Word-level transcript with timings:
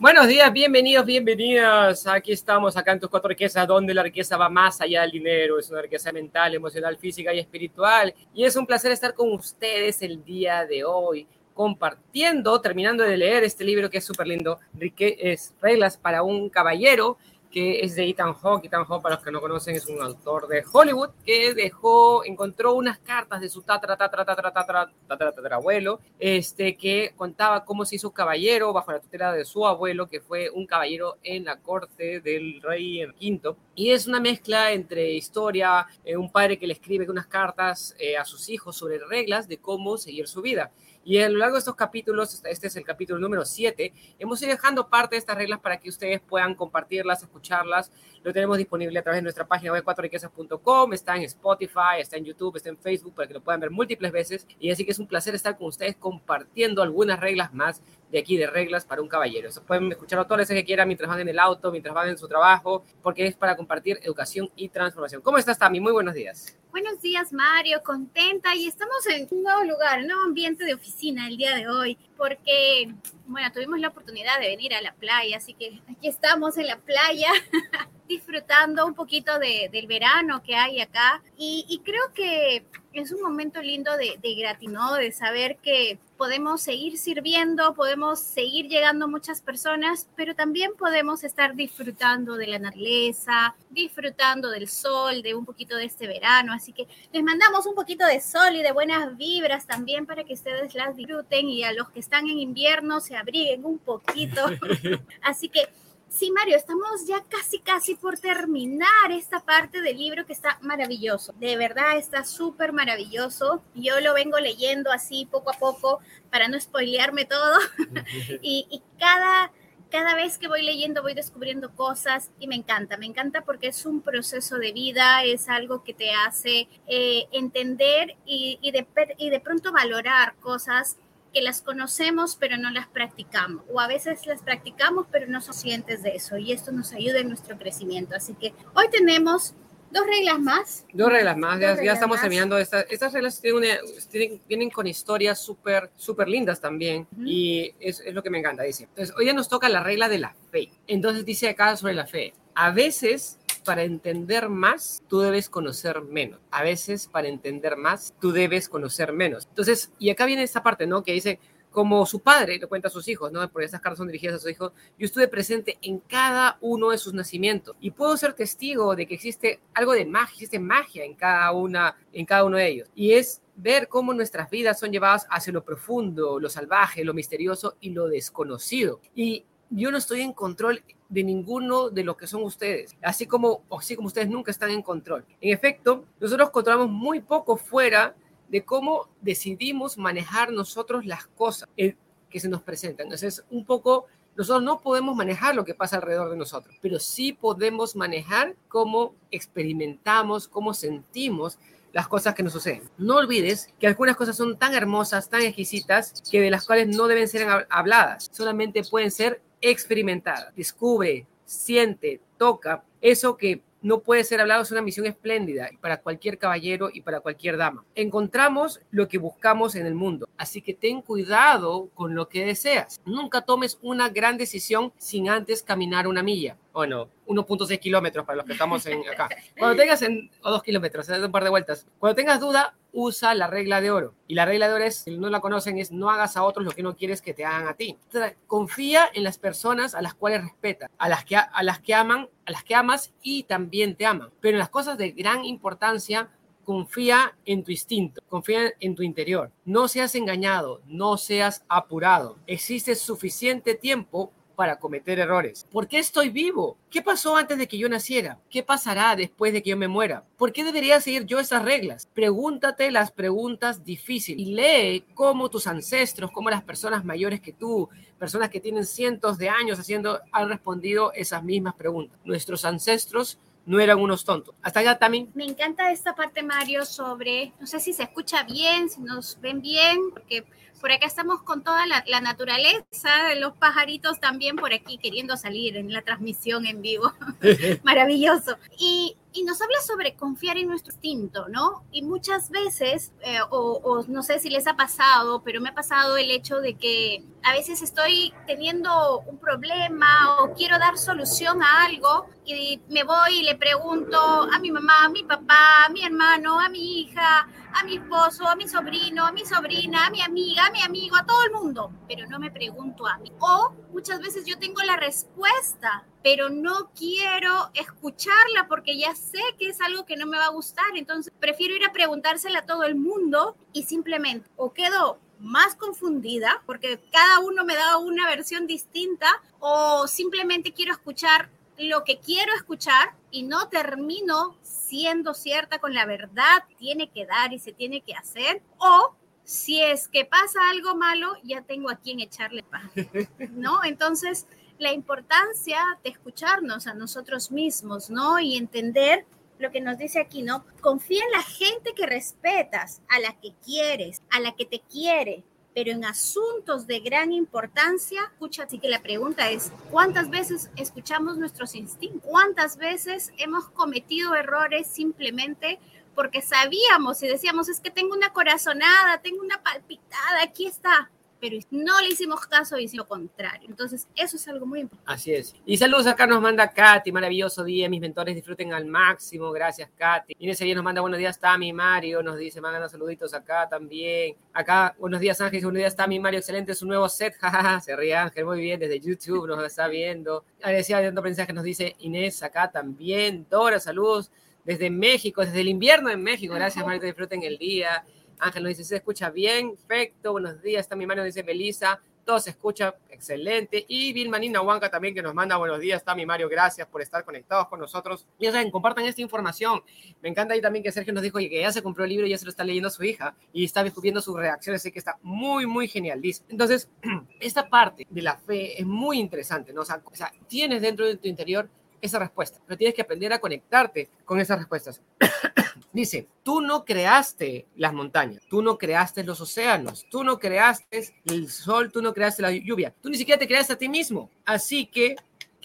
Buenos 0.00 0.28
días, 0.28 0.52
bienvenidos, 0.52 1.04
bienvenidas. 1.04 2.06
Aquí 2.06 2.30
estamos, 2.30 2.76
acá 2.76 2.92
en 2.92 3.00
tus 3.00 3.10
cuatro 3.10 3.30
riquezas, 3.30 3.66
donde 3.66 3.92
la 3.92 4.04
riqueza 4.04 4.36
va 4.36 4.48
más 4.48 4.80
allá 4.80 5.02
del 5.02 5.10
dinero. 5.10 5.58
Es 5.58 5.68
una 5.70 5.82
riqueza 5.82 6.12
mental, 6.12 6.54
emocional, 6.54 6.96
física 6.96 7.34
y 7.34 7.40
espiritual. 7.40 8.14
Y 8.32 8.44
es 8.44 8.54
un 8.54 8.64
placer 8.64 8.92
estar 8.92 9.12
con 9.12 9.32
ustedes 9.32 10.00
el 10.02 10.22
día 10.22 10.64
de 10.66 10.84
hoy, 10.84 11.26
compartiendo, 11.52 12.60
terminando 12.60 13.02
de 13.02 13.16
leer 13.16 13.42
este 13.42 13.64
libro 13.64 13.90
que 13.90 13.98
es 13.98 14.04
súper 14.04 14.28
lindo, 14.28 14.60
es 14.78 15.52
Reglas 15.60 15.96
para 15.96 16.22
un 16.22 16.48
Caballero 16.48 17.18
que 17.50 17.80
es 17.80 17.94
de 17.94 18.08
Ethan 18.08 18.34
Hawke. 18.34 18.66
Ethan 18.66 18.84
Hawke, 18.84 19.02
para 19.02 19.14
los 19.16 19.24
que 19.24 19.30
no 19.30 19.40
conocen, 19.40 19.76
es 19.76 19.86
un 19.86 20.00
autor 20.00 20.48
de 20.48 20.64
Hollywood 20.70 21.10
que 21.24 21.54
dejó, 21.54 22.24
encontró 22.24 22.74
unas 22.74 22.98
cartas 22.98 23.40
de 23.40 23.48
su 23.48 23.62
tatara, 23.62 23.96
tatara, 23.96 24.24
tatara, 24.24 24.52
tatara, 24.52 24.92
tatara, 25.06 25.32
tatara 25.32 25.56
abuelo, 25.56 26.00
este, 26.18 26.76
que 26.76 27.12
contaba 27.16 27.64
cómo 27.64 27.84
se 27.84 27.96
hizo 27.96 28.10
caballero 28.10 28.72
bajo 28.72 28.92
la 28.92 29.00
tutela 29.00 29.32
de 29.32 29.44
su 29.44 29.66
abuelo, 29.66 30.08
que 30.08 30.20
fue 30.20 30.50
un 30.50 30.66
caballero 30.66 31.16
en 31.22 31.44
la 31.44 31.60
corte 31.60 32.20
del 32.20 32.60
rey 32.62 33.04
V. 33.04 33.56
Y 33.74 33.90
es 33.90 34.06
una 34.06 34.20
mezcla 34.20 34.72
entre 34.72 35.12
historia, 35.12 35.86
eh, 36.04 36.16
un 36.16 36.30
padre 36.30 36.58
que 36.58 36.66
le 36.66 36.74
escribe 36.74 37.08
unas 37.08 37.26
cartas 37.26 37.94
eh, 37.98 38.16
a 38.16 38.24
sus 38.24 38.48
hijos 38.48 38.76
sobre 38.76 38.98
reglas 38.98 39.48
de 39.48 39.58
cómo 39.58 39.96
seguir 39.96 40.28
su 40.28 40.42
vida. 40.42 40.70
Y 41.08 41.22
a 41.22 41.28
lo 41.30 41.38
largo 41.38 41.54
de 41.54 41.60
estos 41.60 41.74
capítulos, 41.74 42.42
este 42.44 42.66
es 42.66 42.76
el 42.76 42.84
capítulo 42.84 43.18
número 43.18 43.42
7, 43.46 43.94
hemos 44.18 44.42
ido 44.42 44.50
dejando 44.50 44.90
parte 44.90 45.14
de 45.14 45.20
estas 45.20 45.38
reglas 45.38 45.58
para 45.58 45.80
que 45.80 45.88
ustedes 45.88 46.20
puedan 46.20 46.54
compartirlas, 46.54 47.22
escucharlas. 47.22 47.90
Lo 48.22 48.30
tenemos 48.30 48.58
disponible 48.58 48.98
a 48.98 49.02
través 49.02 49.16
de 49.16 49.22
nuestra 49.22 49.48
página 49.48 49.72
web 49.72 49.82
4riquezas.com, 49.82 50.92
está 50.92 51.16
en 51.16 51.22
Spotify, 51.22 52.00
está 52.00 52.18
en 52.18 52.26
YouTube, 52.26 52.56
está 52.56 52.68
en 52.68 52.76
Facebook 52.76 53.14
para 53.14 53.26
que 53.26 53.32
lo 53.32 53.40
puedan 53.40 53.58
ver 53.58 53.70
múltiples 53.70 54.12
veces. 54.12 54.46
Y 54.60 54.70
así 54.70 54.84
que 54.84 54.90
es 54.90 54.98
un 54.98 55.06
placer 55.06 55.34
estar 55.34 55.56
con 55.56 55.68
ustedes 55.68 55.96
compartiendo 55.96 56.82
algunas 56.82 57.18
reglas 57.18 57.54
más 57.54 57.80
de 58.10 58.18
aquí 58.18 58.36
de 58.36 58.46
reglas 58.46 58.84
para 58.84 59.02
un 59.02 59.08
caballero. 59.08 59.50
Se 59.50 59.60
pueden 59.60 59.90
escucharlo 59.90 60.24
todas 60.24 60.38
las 60.38 60.48
veces 60.48 60.62
que 60.62 60.66
quieran 60.66 60.88
mientras 60.88 61.08
van 61.08 61.20
en 61.20 61.28
el 61.28 61.38
auto, 61.38 61.70
mientras 61.70 61.94
van 61.94 62.08
en 62.08 62.18
su 62.18 62.28
trabajo, 62.28 62.84
porque 63.02 63.26
es 63.26 63.34
para 63.34 63.56
compartir 63.56 63.98
educación 64.02 64.50
y 64.56 64.68
transformación. 64.68 65.22
¿Cómo 65.22 65.38
estás, 65.38 65.58
Tami? 65.58 65.80
Muy 65.80 65.92
buenos 65.92 66.14
días. 66.14 66.56
Buenos 66.70 67.00
días, 67.00 67.32
Mario. 67.32 67.80
Contenta 67.84 68.54
y 68.54 68.66
estamos 68.66 69.06
en 69.06 69.28
un 69.30 69.42
nuevo 69.42 69.64
lugar, 69.64 70.00
un 70.00 70.06
nuevo 70.06 70.22
ambiente 70.22 70.64
de 70.64 70.74
oficina 70.74 71.26
el 71.28 71.36
día 71.36 71.54
de 71.54 71.68
hoy, 71.68 71.98
porque, 72.16 72.94
bueno, 73.26 73.50
tuvimos 73.52 73.78
la 73.80 73.88
oportunidad 73.88 74.38
de 74.40 74.48
venir 74.48 74.74
a 74.74 74.82
la 74.82 74.94
playa, 74.94 75.36
así 75.36 75.54
que 75.54 75.80
aquí 75.90 76.08
estamos 76.08 76.56
en 76.58 76.66
la 76.66 76.78
playa. 76.78 77.28
disfrutando 78.08 78.86
un 78.86 78.94
poquito 78.94 79.38
de, 79.38 79.68
del 79.70 79.86
verano 79.86 80.42
que 80.42 80.56
hay 80.56 80.80
acá 80.80 81.22
y, 81.36 81.66
y, 81.68 81.80
creo 81.80 82.10
que 82.14 82.64
es 82.94 83.12
un 83.12 83.20
momento 83.20 83.60
lindo 83.60 83.94
de, 83.98 84.18
de 84.22 84.56
de 84.98 85.12
saber 85.12 85.58
que 85.58 85.98
podemos 86.18 86.60
seguir 86.60 86.98
sirviendo, 86.98 87.74
podemos 87.74 88.18
seguir 88.18 88.66
llegando 88.68 89.04
a 89.04 89.08
muchas 89.08 89.40
personas, 89.40 90.08
pero 90.16 90.34
también 90.34 90.72
podemos 90.76 91.22
estar 91.22 91.54
disfrutando 91.54 92.36
de 92.36 92.48
la 92.48 92.58
naturaleza, 92.58 93.54
disfrutando 93.70 94.50
del 94.50 94.68
sol, 94.68 95.22
de 95.22 95.36
un 95.36 95.44
poquito 95.44 95.76
de 95.76 95.84
este 95.84 96.08
verano. 96.08 96.52
Así 96.52 96.72
que 96.72 96.88
les 97.12 97.22
mandamos 97.22 97.66
un 97.66 97.76
poquito 97.76 98.04
de 98.04 98.20
sol 98.20 98.56
y 98.56 98.62
de 98.62 98.72
buenas 98.72 99.16
vibras 99.16 99.66
también 99.66 100.06
para 100.06 100.24
que 100.24 100.34
ustedes 100.34 100.74
las 100.74 100.96
disfruten 100.96 101.48
y 101.48 101.62
a 101.62 101.72
los 101.72 101.88
que 101.90 102.00
están 102.00 102.28
en 102.28 102.40
invierno 102.40 103.00
se 103.00 103.16
abriguen 103.16 103.64
un 103.64 103.78
poquito. 103.78 104.44
Así 105.22 105.48
que 105.48 105.68
Sí, 106.10 106.30
Mario, 106.30 106.56
estamos 106.56 107.06
ya 107.06 107.22
casi, 107.28 107.58
casi 107.60 107.94
por 107.94 108.18
terminar 108.18 109.12
esta 109.12 109.40
parte 109.40 109.82
del 109.82 109.98
libro 109.98 110.24
que 110.24 110.32
está 110.32 110.58
maravilloso. 110.62 111.34
De 111.34 111.56
verdad, 111.56 111.98
está 111.98 112.24
súper 112.24 112.72
maravilloso. 112.72 113.62
Yo 113.74 114.00
lo 114.00 114.14
vengo 114.14 114.38
leyendo 114.38 114.90
así 114.90 115.28
poco 115.30 115.50
a 115.50 115.58
poco 115.58 116.00
para 116.30 116.48
no 116.48 116.58
spoilearme 116.58 117.26
todo. 117.26 117.58
y, 118.42 118.82
cada, 118.98 119.52
cada 119.90 120.14
vez 120.14 120.38
que 120.38 120.48
voy 120.48 120.62
leyendo 120.62 121.02
voy 121.02 121.12
descubriendo 121.12 121.74
cosas 121.74 122.30
y 122.40 122.48
me 122.48 122.56
encanta, 122.56 122.96
me 122.96 123.06
encanta 123.06 123.42
porque 123.42 123.68
es 123.68 123.84
un 123.84 124.00
proceso 124.00 124.56
de 124.56 124.72
vida, 124.72 125.22
es 125.24 125.50
algo 125.50 125.84
que 125.84 125.92
te 125.92 126.12
hace 126.12 126.68
eh, 126.86 127.26
entender 127.32 128.16
y, 128.24 128.58
y, 128.62 128.70
de, 128.70 128.86
y 129.18 129.28
de 129.28 129.40
pronto 129.40 129.72
valorar 129.72 130.34
cosas 130.36 130.96
que 131.32 131.42
las 131.42 131.62
conocemos 131.62 132.36
pero 132.36 132.56
no 132.56 132.70
las 132.70 132.86
practicamos 132.86 133.64
o 133.68 133.80
a 133.80 133.88
veces 133.88 134.26
las 134.26 134.42
practicamos 134.42 135.06
pero 135.10 135.26
no 135.26 135.40
somos 135.40 135.58
conscientes 135.58 136.02
de 136.02 136.10
eso 136.10 136.36
y 136.38 136.52
esto 136.52 136.70
nos 136.70 136.92
ayuda 136.92 137.18
en 137.18 137.28
nuestro 137.28 137.58
crecimiento. 137.58 138.14
Así 138.14 138.34
que 138.34 138.54
hoy 138.74 138.86
tenemos 138.90 139.54
dos 139.90 140.06
reglas 140.06 140.38
más. 140.38 140.86
Dos 140.92 141.10
reglas 141.10 141.36
más, 141.36 141.58
ya, 141.58 141.72
estamos 141.72 142.20
terminando. 142.20 142.58
Estas, 142.58 142.86
estas 142.90 143.12
reglas 143.12 143.40
tienen, 143.40 144.40
vienen 144.46 144.70
con 144.70 144.86
historias 144.86 145.40
súper, 145.40 145.90
súper 145.96 146.28
lindas 146.28 146.60
también 146.60 147.06
y 147.24 147.74
es, 147.80 148.00
es, 148.00 148.14
lo 148.14 148.22
que 148.22 148.30
me 148.30 148.38
encanta, 148.38 148.62
dice. 148.62 148.84
Entonces, 148.84 149.14
hoy 149.16 149.26
ya 149.26 149.32
nos 149.32 149.48
toca 149.48 149.68
la 149.68 149.82
regla 149.82 150.08
de 150.08 150.18
la 150.18 150.34
fe. 150.50 150.70
Entonces 150.86 151.24
dice 151.24 151.48
acá 151.48 151.76
sobre 151.76 151.94
la 151.94 152.06
fe. 152.06 152.34
A 152.54 152.70
veces 152.70 153.38
para 153.68 153.82
entender 153.82 154.48
más, 154.48 155.02
tú 155.08 155.20
debes 155.20 155.50
conocer 155.50 156.00
menos. 156.00 156.40
A 156.50 156.62
veces, 156.62 157.06
para 157.06 157.28
entender 157.28 157.76
más, 157.76 158.14
tú 158.18 158.32
debes 158.32 158.66
conocer 158.66 159.12
menos. 159.12 159.44
Entonces, 159.46 159.92
y 159.98 160.08
acá 160.08 160.24
viene 160.24 160.42
esta 160.42 160.62
parte, 160.62 160.86
¿no? 160.86 161.02
Que 161.02 161.12
dice, 161.12 161.38
como 161.70 162.06
su 162.06 162.20
padre 162.20 162.56
le 162.58 162.66
cuenta 162.66 162.88
a 162.88 162.90
sus 162.90 163.06
hijos, 163.08 163.30
¿no? 163.30 163.46
Porque 163.50 163.66
esas 163.66 163.82
cartas 163.82 163.98
son 163.98 164.06
dirigidas 164.06 164.36
a 164.36 164.38
sus 164.38 164.50
hijos. 164.52 164.72
Yo 164.98 165.04
estuve 165.04 165.28
presente 165.28 165.76
en 165.82 165.98
cada 165.98 166.56
uno 166.62 166.92
de 166.92 166.96
sus 166.96 167.12
nacimientos 167.12 167.76
y 167.78 167.90
puedo 167.90 168.16
ser 168.16 168.32
testigo 168.32 168.96
de 168.96 169.06
que 169.06 169.16
existe 169.16 169.60
algo 169.74 169.92
de 169.92 170.06
magia, 170.06 170.32
existe 170.32 170.58
magia 170.58 171.04
en 171.04 171.12
cada 171.12 171.52
una, 171.52 171.94
en 172.14 172.24
cada 172.24 172.44
uno 172.44 172.56
de 172.56 172.68
ellos. 172.68 172.88
Y 172.94 173.12
es 173.12 173.42
ver 173.54 173.88
cómo 173.88 174.14
nuestras 174.14 174.48
vidas 174.48 174.80
son 174.80 174.92
llevadas 174.92 175.26
hacia 175.28 175.52
lo 175.52 175.62
profundo, 175.62 176.40
lo 176.40 176.48
salvaje, 176.48 177.04
lo 177.04 177.12
misterioso 177.12 177.76
y 177.82 177.90
lo 177.90 178.08
desconocido. 178.08 179.02
Y 179.14 179.44
yo 179.68 179.90
no 179.90 179.98
estoy 179.98 180.22
en 180.22 180.32
control 180.32 180.82
de 181.08 181.24
ninguno 181.24 181.88
de 181.88 182.04
lo 182.04 182.16
que 182.16 182.26
son 182.26 182.42
ustedes, 182.42 182.96
así 183.02 183.26
como, 183.26 183.62
así 183.70 183.96
como 183.96 184.08
ustedes 184.08 184.28
nunca 184.28 184.50
están 184.50 184.70
en 184.70 184.82
control. 184.82 185.24
En 185.40 185.52
efecto, 185.52 186.04
nosotros 186.20 186.50
controlamos 186.50 186.90
muy 186.90 187.20
poco 187.20 187.56
fuera 187.56 188.14
de 188.48 188.64
cómo 188.64 189.08
decidimos 189.20 189.98
manejar 189.98 190.52
nosotros 190.52 191.06
las 191.06 191.26
cosas 191.26 191.68
eh, 191.76 191.96
que 192.30 192.40
se 192.40 192.48
nos 192.48 192.62
presentan. 192.62 193.06
Entonces, 193.06 193.44
un 193.50 193.64
poco, 193.64 194.06
nosotros 194.36 194.62
no 194.62 194.80
podemos 194.80 195.16
manejar 195.16 195.54
lo 195.54 195.64
que 195.64 195.74
pasa 195.74 195.96
alrededor 195.96 196.30
de 196.30 196.36
nosotros, 196.36 196.76
pero 196.80 196.98
sí 196.98 197.32
podemos 197.32 197.96
manejar 197.96 198.54
cómo 198.68 199.14
experimentamos, 199.30 200.48
cómo 200.48 200.74
sentimos 200.74 201.58
las 201.92 202.06
cosas 202.06 202.34
que 202.34 202.42
nos 202.42 202.52
suceden. 202.52 202.82
No 202.98 203.16
olvides 203.16 203.72
que 203.78 203.86
algunas 203.86 204.16
cosas 204.16 204.36
son 204.36 204.58
tan 204.58 204.74
hermosas, 204.74 205.30
tan 205.30 205.42
exquisitas, 205.42 206.22
que 206.30 206.40
de 206.40 206.50
las 206.50 206.66
cuales 206.66 206.94
no 206.94 207.06
deben 207.06 207.28
ser 207.28 207.66
habladas, 207.70 208.28
solamente 208.30 208.82
pueden 208.84 209.10
ser 209.10 209.40
experimentada. 209.60 210.52
Descubre, 210.56 211.26
siente, 211.44 212.20
toca 212.36 212.84
eso 213.00 213.36
que 213.36 213.62
no 213.80 214.00
puede 214.00 214.24
ser 214.24 214.40
hablado, 214.40 214.62
es 214.62 214.70
una 214.72 214.82
misión 214.82 215.06
espléndida 215.06 215.70
para 215.80 216.00
cualquier 216.00 216.38
caballero 216.38 216.90
y 216.92 217.00
para 217.02 217.20
cualquier 217.20 217.56
dama. 217.56 217.84
Encontramos 217.94 218.80
lo 218.90 219.08
que 219.08 219.18
buscamos 219.18 219.76
en 219.76 219.86
el 219.86 219.94
mundo, 219.94 220.28
así 220.36 220.62
que 220.62 220.74
ten 220.74 221.00
cuidado 221.00 221.88
con 221.94 222.14
lo 222.14 222.28
que 222.28 222.44
deseas. 222.44 223.00
Nunca 223.04 223.42
tomes 223.42 223.78
una 223.82 224.08
gran 224.08 224.36
decisión 224.36 224.92
sin 224.98 225.28
antes 225.28 225.62
caminar 225.62 226.08
una 226.08 226.22
milla. 226.22 226.56
Bueno, 226.78 227.08
1.6 227.26 227.80
kilómetros 227.80 228.24
para 228.24 228.36
los 228.36 228.46
que 228.46 228.52
estamos 228.52 228.86
en 228.86 229.00
acá. 229.08 229.28
Cuando 229.58 229.76
tengas 229.76 230.00
en, 230.02 230.30
o 230.44 230.50
dos 230.52 230.62
kilómetros, 230.62 231.08
un 231.08 231.32
par 231.32 231.42
de 231.42 231.50
vueltas. 231.50 231.88
Cuando 231.98 232.14
tengas 232.14 232.38
duda, 232.38 232.76
usa 232.92 233.34
la 233.34 233.48
regla 233.48 233.80
de 233.80 233.90
oro. 233.90 234.14
Y 234.28 234.36
la 234.36 234.44
regla 234.44 234.68
de 234.68 234.74
oro 234.74 234.84
es, 234.84 234.98
si 234.98 235.18
no 235.18 235.28
la 235.28 235.40
conocen, 235.40 235.78
es 235.78 235.90
no 235.90 236.08
hagas 236.08 236.36
a 236.36 236.44
otros 236.44 236.64
lo 236.64 236.70
que 236.70 236.84
no 236.84 236.94
quieres 236.94 237.20
que 237.20 237.34
te 237.34 237.44
hagan 237.44 237.66
a 237.66 237.74
ti. 237.74 237.98
confía 238.46 239.10
en 239.12 239.24
las 239.24 239.38
personas 239.38 239.96
a 239.96 240.02
las 240.02 240.14
cuales 240.14 240.44
respetas, 240.44 240.88
a 240.98 241.08
las 241.08 241.24
que, 241.24 241.34
a 241.34 241.62
las 241.64 241.80
que 241.80 241.94
aman, 241.94 242.28
a 242.46 242.52
las 242.52 242.62
que 242.62 242.76
amas 242.76 243.12
y 243.22 243.42
también 243.42 243.96
te 243.96 244.06
aman. 244.06 244.30
Pero 244.40 244.54
en 244.54 244.60
las 244.60 244.68
cosas 244.70 244.96
de 244.96 245.10
gran 245.10 245.44
importancia, 245.44 246.30
confía 246.62 247.34
en 247.44 247.64
tu 247.64 247.72
instinto, 247.72 248.22
confía 248.28 248.72
en 248.78 248.94
tu 248.94 249.02
interior. 249.02 249.50
No 249.64 249.88
seas 249.88 250.14
engañado, 250.14 250.80
no 250.86 251.16
seas 251.16 251.64
apurado. 251.68 252.36
Existe 252.46 252.94
suficiente 252.94 253.74
tiempo 253.74 254.32
para 254.58 254.80
cometer 254.80 255.20
errores. 255.20 255.64
¿Por 255.70 255.86
qué 255.86 256.00
estoy 256.00 256.30
vivo? 256.30 256.76
¿Qué 256.90 257.00
pasó 257.00 257.36
antes 257.36 257.58
de 257.58 257.68
que 257.68 257.78
yo 257.78 257.88
naciera? 257.88 258.40
¿Qué 258.50 258.64
pasará 258.64 259.14
después 259.14 259.52
de 259.52 259.62
que 259.62 259.70
yo 259.70 259.76
me 259.76 259.86
muera? 259.86 260.24
¿Por 260.36 260.52
qué 260.52 260.64
debería 260.64 261.00
seguir 261.00 261.26
yo 261.26 261.38
esas 261.38 261.64
reglas? 261.64 262.08
Pregúntate 262.12 262.90
las 262.90 263.12
preguntas 263.12 263.84
difíciles 263.84 264.44
y 264.44 264.54
lee 264.56 265.04
cómo 265.14 265.48
tus 265.48 265.68
ancestros, 265.68 266.32
cómo 266.32 266.50
las 266.50 266.64
personas 266.64 267.04
mayores 267.04 267.40
que 267.40 267.52
tú, 267.52 267.88
personas 268.18 268.50
que 268.50 268.58
tienen 268.58 268.84
cientos 268.84 269.38
de 269.38 269.48
años 269.48 269.78
haciendo, 269.78 270.18
han 270.32 270.48
respondido 270.48 271.12
esas 271.12 271.44
mismas 271.44 271.76
preguntas. 271.76 272.18
Nuestros 272.24 272.64
ancestros 272.64 273.38
no 273.64 273.78
eran 273.78 274.00
unos 274.00 274.24
tontos. 274.24 274.56
Hasta 274.62 274.80
allá 274.80 274.98
también. 274.98 275.30
Me 275.34 275.44
encanta 275.44 275.92
esta 275.92 276.16
parte, 276.16 276.42
Mario, 276.42 276.84
sobre, 276.84 277.52
no 277.60 277.66
sé 277.68 277.78
si 277.78 277.92
se 277.92 278.02
escucha 278.02 278.42
bien, 278.42 278.90
si 278.90 279.02
nos 279.02 279.40
ven 279.40 279.60
bien, 279.60 280.10
porque 280.10 280.44
por 280.80 280.92
acá 280.92 281.06
estamos 281.06 281.42
con 281.42 281.62
toda 281.62 281.84
la, 281.86 282.20
naturaleza, 282.20 283.34
los 283.38 283.54
pajaritos 283.56 284.20
también 284.20 284.56
por 284.56 284.72
aquí 284.72 284.98
queriendo 284.98 285.36
salir 285.36 285.76
en 285.76 285.92
la 285.92 286.02
transmisión 286.02 286.66
en 286.66 286.82
vivo. 286.82 287.12
Maravilloso. 287.82 288.56
Y 288.78 289.16
y 289.38 289.44
nos 289.44 289.60
habla 289.60 289.80
sobre 289.86 290.14
confiar 290.14 290.56
en 290.56 290.68
nuestro 290.68 290.92
instinto, 290.92 291.46
¿no? 291.48 291.84
Y 291.92 292.02
muchas 292.02 292.50
veces, 292.50 293.12
eh, 293.22 293.38
o, 293.50 293.80
o, 293.84 294.04
no 294.08 294.22
sé 294.22 294.40
si 294.40 294.50
les 294.50 294.66
ha 294.66 294.74
pasado, 294.74 295.42
pero 295.44 295.60
me 295.60 295.68
ha 295.68 295.74
pasado 295.74 296.16
el 296.16 296.30
hecho 296.30 296.60
de 296.60 296.74
que 296.74 297.22
a 297.44 297.52
veces 297.52 297.82
estoy 297.82 298.32
teniendo 298.46 299.20
un 299.20 299.38
problema 299.38 300.40
o 300.40 300.54
quiero 300.54 300.78
dar 300.78 300.98
solución 300.98 301.62
a 301.62 301.84
algo 301.84 302.26
y 302.44 302.80
me 302.88 303.04
voy 303.04 303.40
y 303.40 303.42
le 303.42 303.54
pregunto 303.54 304.18
a 304.18 304.58
mi 304.58 304.70
mamá, 304.70 305.04
a 305.04 305.08
mi 305.08 305.22
papá, 305.22 305.84
a 305.86 305.88
mi 305.90 306.02
hermano, 306.04 306.58
a 306.58 306.68
mi 306.68 307.02
hija, 307.02 307.48
a 307.74 307.84
mi 307.84 307.96
esposo, 307.96 308.46
a 308.46 308.56
mi 308.56 308.68
sobrino, 308.68 309.24
a 309.24 309.32
mi 309.32 309.44
sobrina, 309.44 310.06
a 310.06 310.10
mi 310.10 310.22
amiga, 310.22 310.66
a 310.66 310.70
mi 310.70 310.82
amigo, 310.82 311.16
a 311.16 311.24
todo 311.24 311.42
el 311.44 311.52
mundo, 311.52 311.92
pero 312.08 312.26
no 312.26 312.38
me 312.38 312.50
pregunto 312.50 313.06
a 313.06 313.18
mí. 313.18 313.32
O 313.40 313.72
muchas 313.92 314.20
veces 314.20 314.46
yo 314.46 314.58
tengo 314.58 314.82
la 314.82 314.96
respuesta, 314.96 316.04
pero 316.22 316.48
no 316.48 316.90
quiero 316.96 317.70
escucharla 317.74 318.66
porque 318.68 318.98
ya 318.98 319.14
sé 319.14 319.40
que 319.58 319.68
es 319.68 319.80
algo 319.80 320.04
que 320.04 320.16
no 320.16 320.26
me 320.26 320.38
va 320.38 320.46
a 320.46 320.50
gustar, 320.50 320.86
entonces 320.94 321.32
prefiero 321.38 321.76
ir 321.76 321.84
a 321.84 321.92
preguntársela 321.92 322.60
a 322.60 322.66
todo 322.66 322.84
el 322.84 322.96
mundo 322.96 323.56
y 323.72 323.84
simplemente 323.84 324.48
o 324.56 324.72
quedo 324.72 325.18
más 325.40 325.76
confundida 325.76 326.62
porque 326.66 326.98
cada 327.12 327.40
uno 327.40 327.64
me 327.64 327.76
da 327.76 327.98
una 327.98 328.26
versión 328.26 328.66
distinta 328.66 329.28
o 329.60 330.06
simplemente 330.08 330.72
quiero 330.72 330.92
escuchar 330.92 331.48
lo 331.78 332.04
que 332.04 332.18
quiero 332.18 332.54
escuchar 332.54 333.14
y 333.30 333.42
no 333.42 333.68
termino 333.68 334.56
siendo 334.62 335.34
cierta 335.34 335.78
con 335.78 335.94
la 335.94 336.06
verdad, 336.06 336.64
tiene 336.78 337.10
que 337.10 337.26
dar 337.26 337.52
y 337.52 337.58
se 337.58 337.72
tiene 337.72 338.00
que 338.00 338.14
hacer, 338.14 338.62
o 338.78 339.14
si 339.44 339.82
es 339.82 340.08
que 340.08 340.24
pasa 340.24 340.58
algo 340.70 340.94
malo, 340.94 341.32
ya 341.42 341.62
tengo 341.62 341.90
a 341.90 341.96
quien 341.96 342.20
echarle 342.20 342.62
pan, 342.62 342.90
¿no? 343.52 343.84
Entonces, 343.84 344.46
la 344.78 344.92
importancia 344.92 345.78
de 346.04 346.10
escucharnos 346.10 346.86
a 346.86 346.94
nosotros 346.94 347.50
mismos, 347.50 348.10
¿no? 348.10 348.38
Y 348.38 348.56
entender 348.56 349.26
lo 349.58 349.70
que 349.70 349.80
nos 349.80 349.98
dice 349.98 350.20
aquí, 350.20 350.42
¿no? 350.42 350.64
Confía 350.80 351.22
en 351.24 351.32
la 351.32 351.42
gente 351.42 351.94
que 351.94 352.06
respetas, 352.06 353.02
a 353.08 353.20
la 353.20 353.38
que 353.40 353.54
quieres, 353.64 354.22
a 354.30 354.40
la 354.40 354.54
que 354.54 354.66
te 354.66 354.80
quiere, 354.80 355.44
pero 355.74 355.92
en 355.92 356.04
asuntos 356.04 356.86
de 356.86 357.00
gran 357.00 357.32
importancia, 357.32 358.22
escucha, 358.32 358.64
así 358.64 358.78
que 358.78 358.88
la 358.88 359.02
pregunta 359.02 359.50
es, 359.50 359.72
¿cuántas 359.90 360.30
veces 360.30 360.70
escuchamos 360.76 361.38
nuestros 361.38 361.74
instintos? 361.74 362.22
¿Cuántas 362.22 362.76
veces 362.76 363.32
hemos 363.38 363.68
cometido 363.70 364.34
errores 364.34 364.88
simplemente 364.88 365.78
porque 366.18 366.42
sabíamos 366.42 367.22
y 367.22 367.28
decíamos, 367.28 367.68
es 367.68 367.78
que 367.78 367.92
tengo 367.92 368.12
una 368.12 368.32
corazonada, 368.32 369.18
tengo 369.22 369.40
una 369.40 369.62
palpitada, 369.62 370.42
aquí 370.42 370.66
está, 370.66 371.12
pero 371.40 371.58
no 371.70 372.00
le 372.00 372.08
hicimos 372.08 372.46
caso 372.46 372.78
y 372.78 372.84
hicimos 372.84 372.98
lo 372.98 373.06
contrario. 373.06 373.68
Entonces, 373.68 374.08
eso 374.16 374.36
es 374.36 374.48
algo 374.48 374.66
muy 374.66 374.80
importante. 374.80 375.12
Así 375.12 375.32
es. 375.32 375.54
Y 375.64 375.76
saludos 375.76 376.06
acá 376.06 376.26
nos 376.26 376.40
manda 376.40 376.72
Katy, 376.72 377.12
maravilloso 377.12 377.62
día, 377.62 377.88
mis 377.88 378.00
mentores 378.00 378.34
disfruten 378.34 378.72
al 378.72 378.86
máximo, 378.86 379.52
gracias 379.52 379.88
Katy. 379.96 380.34
Y 380.38 380.50
ese 380.50 380.64
día 380.64 380.74
nos 380.74 380.82
manda 380.82 381.00
buenos 381.00 381.18
días 381.18 381.38
Tami, 381.38 381.72
Mario, 381.72 382.22
nos 382.22 382.36
dice, 382.36 382.60
mandan 382.60 382.88
saluditos 382.88 383.34
acá 383.34 383.68
también. 383.68 384.34
Acá, 384.52 384.96
buenos 384.98 385.20
días 385.20 385.40
Ángel, 385.40 385.62
buenos 385.62 385.78
días 385.78 385.94
Tami, 385.94 386.18
Mario, 386.18 386.40
excelente, 386.40 386.74
su 386.74 386.86
nuevo 386.86 387.08
set, 387.08 387.36
se 387.84 387.94
ríe 387.94 388.16
Ángel, 388.16 388.44
muy 388.44 388.60
bien, 388.60 388.80
desde 388.80 388.98
YouTube 388.98 389.46
nos 389.46 389.64
está 389.64 389.86
viendo. 389.86 390.44
Agradecida 390.60 391.00
de 391.00 391.12
mensaje 391.12 391.52
nos 391.52 391.64
dice 391.64 391.94
Inés 392.00 392.42
acá 392.42 392.70
también, 392.70 393.46
Dora, 393.48 393.78
saludos 393.78 394.32
desde 394.64 394.90
México, 394.90 395.44
desde 395.44 395.60
el 395.60 395.68
invierno 395.68 396.10
en 396.10 396.22
México, 396.22 396.54
gracias 396.54 396.84
Mario, 396.84 397.00
disfruten 397.00 397.42
el 397.42 397.58
día. 397.58 398.04
Ángel 398.40 398.62
nos 398.62 398.70
dice, 398.70 398.84
se 398.84 398.96
escucha 398.96 399.30
bien, 399.30 399.76
perfecto, 399.76 400.32
buenos 400.32 400.62
días, 400.62 400.88
mi 400.96 401.06
mano, 401.06 401.24
dice 401.24 401.42
Melissa, 401.42 402.00
todo 402.28 402.38
se 402.40 402.50
escucha 402.50 402.94
excelente. 403.08 403.86
Y 403.88 404.12
Vilmanina 404.12 404.60
Huanca 404.60 404.90
también 404.90 405.14
que 405.14 405.22
nos 405.22 405.32
manda 405.32 405.56
buenos 405.56 405.80
días, 405.80 406.02
está 406.02 406.14
mi 406.14 406.26
Mario, 406.26 406.46
gracias 406.48 406.86
por 406.86 407.00
estar 407.00 407.24
conectados 407.24 407.68
con 407.68 407.80
nosotros. 407.80 408.26
Ya 408.38 408.52
saben, 408.52 408.70
compartan 408.70 409.06
esta 409.06 409.22
información. 409.22 409.82
Me 410.20 410.28
encanta 410.28 410.52
ahí 410.52 410.60
también 410.60 410.82
que 410.82 410.92
Sergio 410.92 411.14
nos 411.14 411.22
dijo 411.22 411.38
que 411.38 411.60
ya 411.60 411.72
se 411.72 411.82
compró 411.82 412.04
el 412.04 412.10
libro 412.10 412.26
y 412.26 412.30
ya 412.30 412.36
se 412.36 412.44
lo 412.44 412.50
está 412.50 412.64
leyendo 412.64 412.88
a 412.88 412.90
su 412.90 413.02
hija 413.02 413.34
y 413.50 413.64
está 413.64 413.82
descubriendo 413.82 414.20
sus 414.20 414.36
reacciones, 414.36 414.82
así 414.82 414.92
que 414.92 414.98
está 414.98 415.18
muy, 415.22 415.66
muy 415.66 415.88
genial, 415.88 416.20
dice. 416.20 416.42
Entonces, 416.50 416.90
esta 417.40 417.68
parte 417.70 418.06
de 418.10 418.20
la 418.22 418.36
fe 418.36 418.78
es 418.78 418.86
muy 418.86 419.18
interesante, 419.18 419.72
¿no? 419.72 419.80
O 419.80 419.84
o 419.84 420.14
sea 420.14 420.30
tienes 420.48 420.82
dentro 420.82 421.06
de 421.06 421.16
tu 421.16 421.28
interior 421.28 421.70
esa 422.02 422.18
respuesta, 422.18 422.60
pero 422.66 422.76
tienes 422.76 422.94
que 422.94 423.02
aprender 423.02 423.32
a 423.32 423.38
conectarte 423.38 424.10
con 424.26 424.38
esas 424.38 424.58
respuestas. 424.58 425.00
Dice, 425.98 426.28
tú 426.44 426.60
no 426.60 426.84
creaste 426.84 427.66
las 427.74 427.92
montañas, 427.92 428.40
tú 428.48 428.62
no 428.62 428.78
creaste 428.78 429.24
los 429.24 429.40
océanos, 429.40 430.06
tú 430.08 430.22
no 430.22 430.38
creaste 430.38 431.12
el 431.24 431.48
sol, 431.50 431.90
tú 431.90 432.00
no 432.00 432.14
creaste 432.14 432.40
la 432.40 432.52
lluvia, 432.52 432.94
tú 433.02 433.08
ni 433.08 433.16
siquiera 433.16 433.36
te 433.36 433.48
creaste 433.48 433.72
a 433.72 433.78
ti 433.78 433.88
mismo. 433.88 434.30
Así 434.44 434.86
que 434.86 435.16